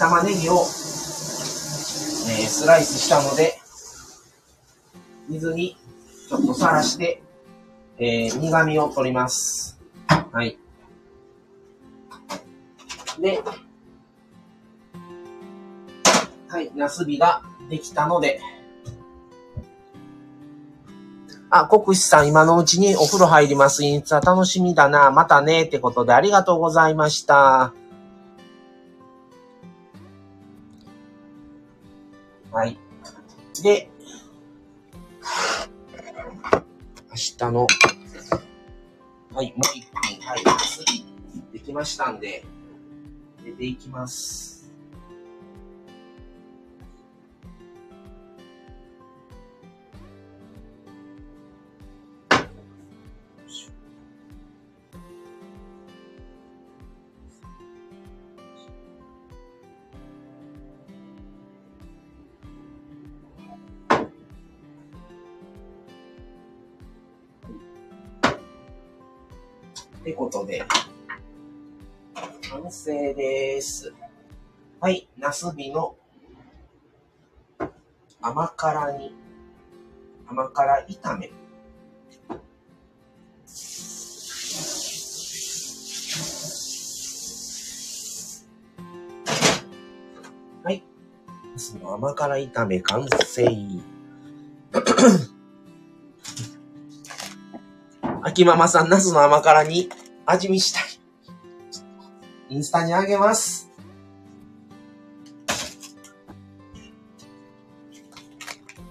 [0.05, 0.59] 玉ねぎを、えー、
[2.45, 3.59] スライスしたので、
[5.27, 5.75] 水に
[6.29, 7.23] ちょっとさらして、
[7.97, 9.79] えー、苦味を取ります。
[10.31, 10.59] はい。
[13.19, 13.41] で、
[16.49, 17.41] はい、ナスビが
[17.71, 18.39] できたので、
[21.49, 23.83] あ、国士さん、今のうちにお風呂入ります。
[23.83, 25.09] インスタ楽しみだな。
[25.09, 25.63] またね。
[25.63, 27.73] ってことでありがとうございました。
[33.65, 33.89] で、
[37.09, 37.65] 明日の、
[39.33, 40.43] はい、もう一品、はい、
[40.85, 41.03] 次、
[41.51, 42.45] できましたんで、
[43.39, 44.54] 入れていきます。
[70.05, 70.63] ってことで、
[72.47, 73.91] 完成です。
[74.79, 75.95] はい、ナスビの
[78.21, 79.15] 甘辛に、
[80.27, 81.31] 甘辛炒め。
[90.63, 90.83] はい。
[91.55, 93.43] その甘辛炒め完成。
[98.35, 99.89] 秋ママさん、ナスの甘辛に
[100.25, 100.83] 味見したい。
[102.49, 103.71] インスタにあげます。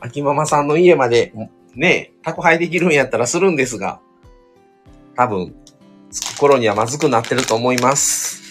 [0.00, 1.34] 秋ママさんの家まで、
[1.74, 4.00] ね、宅配できるんやったらするんですが、
[5.14, 5.54] 多分、
[6.10, 8.43] 着く頃にはまずくなってると思います。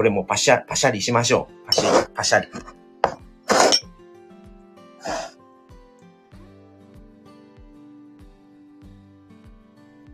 [0.00, 1.66] これもパシャ、パシャリしましょう。
[1.66, 2.46] パシャリ、パシャリ。
[2.48, 2.58] こ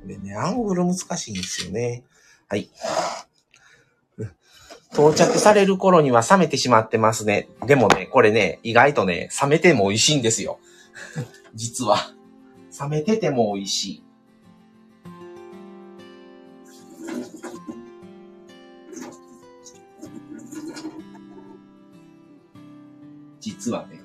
[0.04, 2.02] れね、アングル難しいんですよね。
[2.48, 2.68] はい。
[4.92, 7.48] 到着される頃には冷めてしまってますね。
[7.64, 10.58] でもね、これね、意外とね、冷めても美味しいんですよ。
[11.54, 12.10] 実は。
[12.80, 14.05] 冷めてても美味しい。
[23.66, 23.95] 実はね。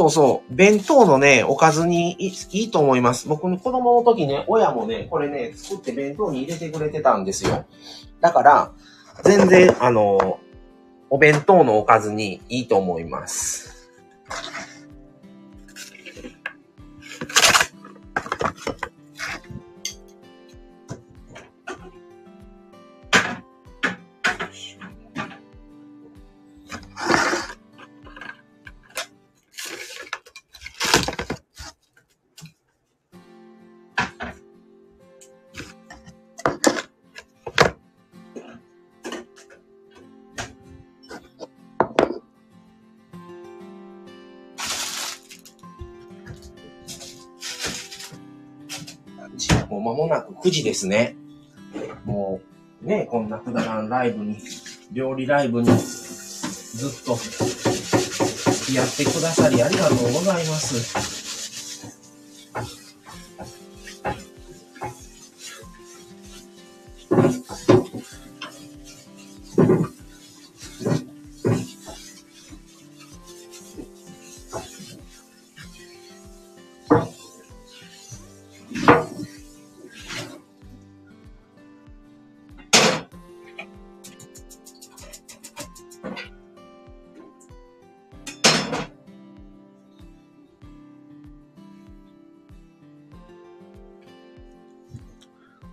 [0.00, 0.54] そうそう。
[0.54, 3.28] 弁当のね、おかずにいいと思います。
[3.28, 7.66] 僕の子供の時ね、親もね、これね、作って弁当に入れてくれてたんですよ。
[8.22, 8.72] だから、
[9.24, 10.38] 全然、あの、
[11.10, 13.69] お弁当のおかずにいいと思います。
[49.68, 51.16] もうまもなく9時ですね。
[52.04, 52.40] も
[52.82, 54.38] う、ね、こんなくだらんライブに、
[54.92, 57.12] 料理ライブに、ずっと、
[58.72, 61.19] やってくださりありがとうございます。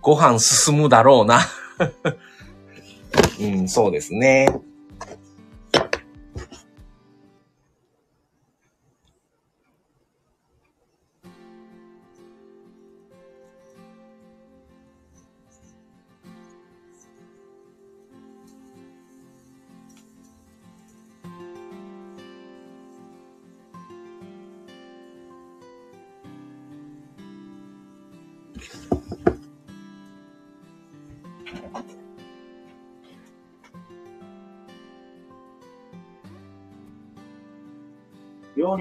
[0.08, 1.40] ご飯進むだろうな
[3.38, 4.48] うん、そうですね。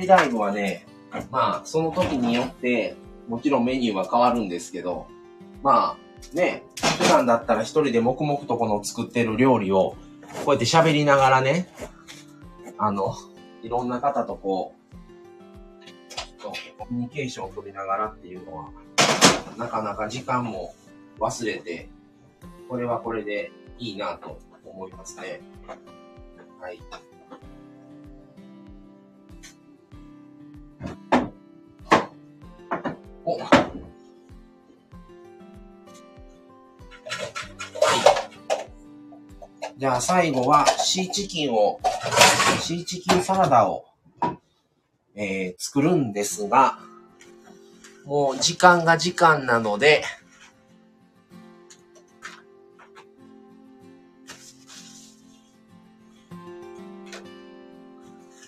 [0.07, 0.85] ライブはね、
[1.31, 2.95] まあ、その時によって、
[3.27, 5.07] もちろんメニューは変わるんですけど、
[5.63, 5.97] ま
[6.34, 6.63] あ、ね、
[6.99, 9.95] 普段だったら一人で黙々とこの作ってる料理を、
[10.45, 11.69] こうやって喋りながらね、
[12.77, 13.15] あの、
[13.63, 14.77] いろんな方とこう、
[16.77, 18.69] コミュニケーションを取りながらっていうのは、
[19.57, 20.73] なかなか時間も
[21.19, 21.89] 忘れて、
[22.69, 25.41] これはこれでいいなと思いますね。
[26.59, 26.79] はい。
[39.97, 41.79] あ、最後はシーチキンを、
[42.61, 43.85] シーチキンサラダを、
[45.15, 46.79] えー、作るんですが、
[48.05, 50.03] もう時間が時間なので、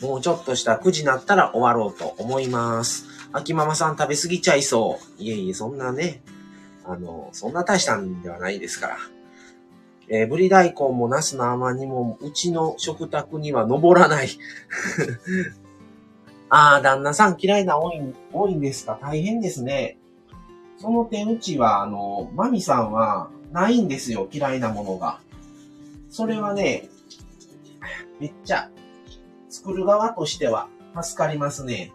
[0.02, 3.06] もうちょっとした9時になったら終わろうと思います。
[3.34, 5.22] 秋ママさん食べ過ぎちゃいそう。
[5.22, 6.22] いえいえ、そんなね、
[6.86, 9.19] あの、そんな大したんではないですから。
[10.10, 14.30] えー、ぶり大根もナスの甘煮も、うちの食卓には登らない。
[16.50, 18.02] ああ、旦那さん嫌いな多い、
[18.34, 18.98] 多いんですか？
[19.02, 19.98] 大変ですね。
[20.78, 25.20] その点、うちは、あの、マミさんは、ないんですよ、嫌いなものが。
[26.10, 26.88] それはね、
[28.20, 28.70] めっちゃ、
[29.50, 30.70] 作る側としては、
[31.00, 31.92] 助かりますね。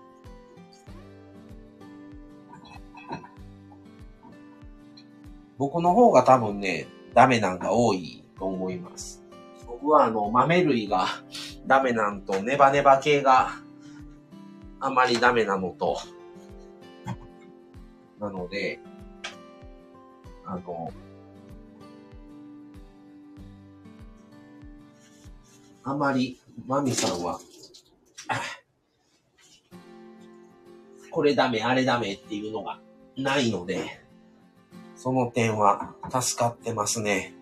[5.59, 9.25] 僕の方が多分ね、ダメなんが多いと思います。
[9.67, 11.07] 僕はあの、豆類が
[11.67, 13.51] ダメなんと、ネバネバ系が
[14.81, 15.97] あまりダメなのと、
[18.21, 18.81] なので、
[20.45, 20.93] あの、
[25.85, 27.39] あまり、マミさんは、
[31.11, 32.81] これダメ、あれダメっていうのが
[33.17, 34.04] ないので、
[35.05, 37.35] その点は助かってますね。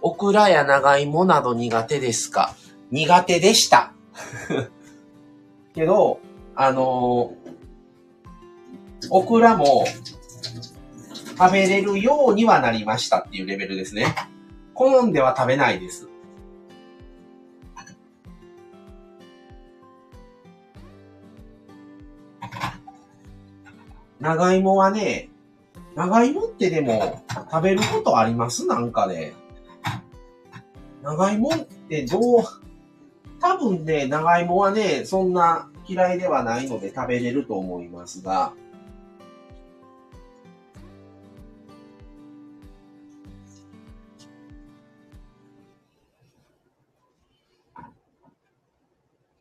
[0.00, 2.54] オクラや長芋など苦手ですか？
[2.90, 3.92] 苦手でした。
[5.74, 6.20] けど、
[6.54, 7.48] あのー
[9.10, 9.86] オクラも
[11.38, 14.14] 食べれるようにはなりましたっていうレベルですね。
[14.74, 16.08] 好んでは食べないです。
[24.20, 25.28] 長芋はね、
[25.94, 28.66] 長芋ってでも食べることあります？
[28.66, 29.32] なんかで。
[31.04, 32.42] 長芋ってどう、
[33.40, 38.52] 多分ね、長芋はね、そんな嫌いではないので食べれると思いますが、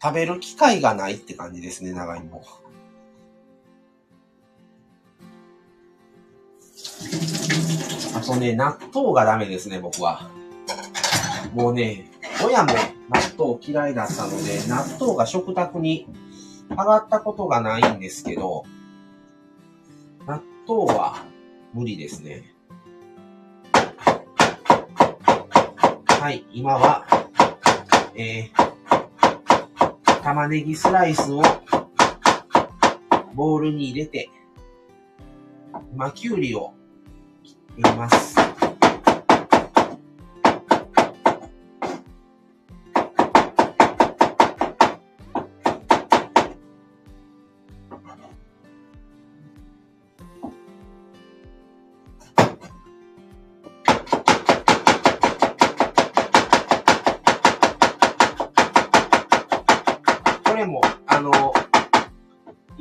[0.02, 2.44] 食べる機会がないって感じですね、長芋。
[8.16, 10.30] あとね、納豆がダメですね、僕は。
[11.54, 12.12] もうね、
[12.46, 12.74] 親も
[13.10, 16.08] 納豆嫌いだったので、納豆が食卓に
[16.70, 18.66] 上がったことがないんですけど、
[20.28, 21.26] 納豆は
[21.74, 22.54] 無理ですね。
[26.20, 27.06] はい、今は、
[28.16, 28.67] えー、
[30.28, 31.42] 玉ねぎスライスを
[33.34, 34.30] ボウルに入れて、
[35.96, 36.74] ま、きゅうりを
[37.78, 38.47] 入れます。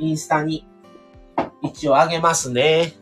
[0.07, 0.65] インスタに
[1.61, 2.93] 一応あげますね。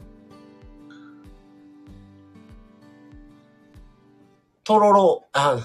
[4.63, 5.57] とろろ、あ、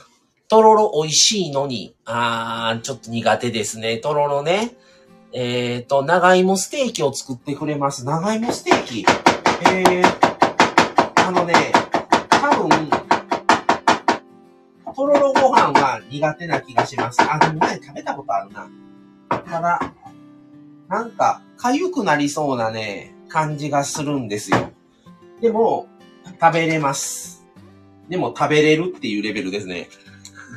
[0.48, 3.96] とろろ美味しいのに、あー、ちょっと苦手ですね。
[3.96, 4.76] とろろね。
[5.32, 8.04] えっ、ー、と、長芋ステーキを作ってくれます。
[8.04, 9.06] 長芋ステーキ。
[9.72, 10.04] えー、
[11.26, 11.54] あのね、
[12.28, 12.90] 多分、
[14.94, 17.22] とろろご飯は苦手な気がします。
[17.22, 18.68] あ、でも前食べたことあるな。
[19.30, 19.94] ただ、
[20.90, 24.72] なんか、痒くなりそうなね、感じがするんですよ。
[25.40, 25.86] でも、
[26.40, 27.46] 食べれます。
[28.08, 29.88] でも食べれるっていうレベルですね。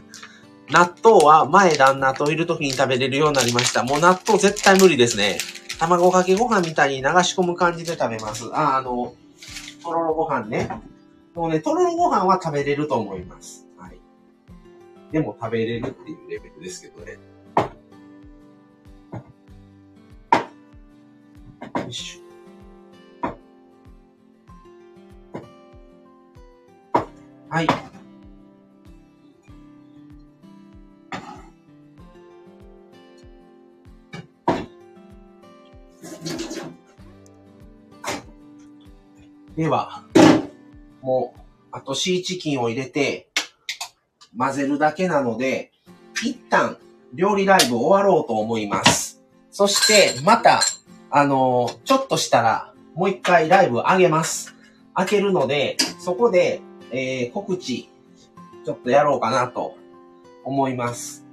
[0.72, 3.84] 納豆は前旦那といる時に食べれるようになりました。
[3.84, 5.38] もう納豆絶対無理ですね。
[5.78, 8.50] 卵かけご飯みたいに流し込む感じで食べます。
[8.54, 9.14] あ、あの、
[9.84, 10.68] とろろご飯ね。
[11.36, 13.68] もうね、とろろご飯は食べれると思います。
[13.78, 14.00] はい。
[15.12, 17.20] でも食べれるっていうレベルですけどね。
[21.64, 22.23] よいしょ。
[27.49, 27.68] はい。
[39.56, 40.03] では、
[41.02, 41.40] もう、
[41.72, 43.27] あとシーチキンを入れて、
[44.35, 45.72] 混ぜるだけなので、
[46.23, 46.77] 一旦、
[47.14, 49.22] 料理ライブ終わろうと思います。
[49.52, 50.61] そして、また、
[51.15, 54.56] あのちょっとしたら、もう一回ライブ上げます。
[54.95, 56.61] 開けるので、そこで、
[56.91, 57.88] えー告知、
[58.65, 59.77] ちょっとやろうかなと
[60.44, 61.23] 思います。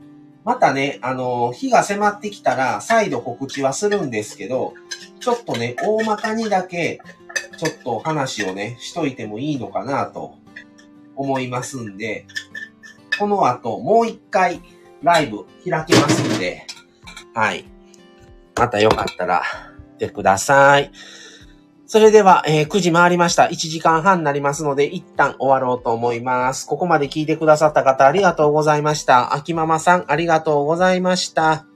[0.44, 4.74] またね、あの、日が迫ってきたら再度告知はするんですけど、
[5.18, 7.00] ちょっとね、大まかにだけ、
[7.56, 10.34] ちょっと話をね、しといてもいいのかなと
[11.16, 12.26] 思いますんで、
[13.18, 14.60] この後もう一回
[15.02, 16.66] ライブ開きますんで、
[17.32, 17.64] はい。
[18.56, 19.42] またよかったら、
[20.00, 20.90] てください。
[21.86, 23.46] それでは、えー、9時回りました。
[23.46, 26.64] 1時間半になりますので、一旦終わろうと思います。
[26.64, 29.34] ここまで聞いてくださった方、ありがとうございました。
[29.34, 31.66] 秋ママさん、ありがとうございました。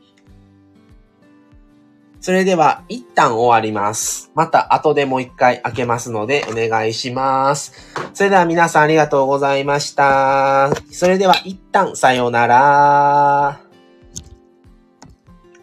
[2.21, 4.31] それでは、一旦終わります。
[4.37, 7.73] また後でもう一回開けますので、お願いします。
[8.15, 10.71] それでは皆さんありがとうございました。
[10.93, 13.64] それでは一旦さようなら。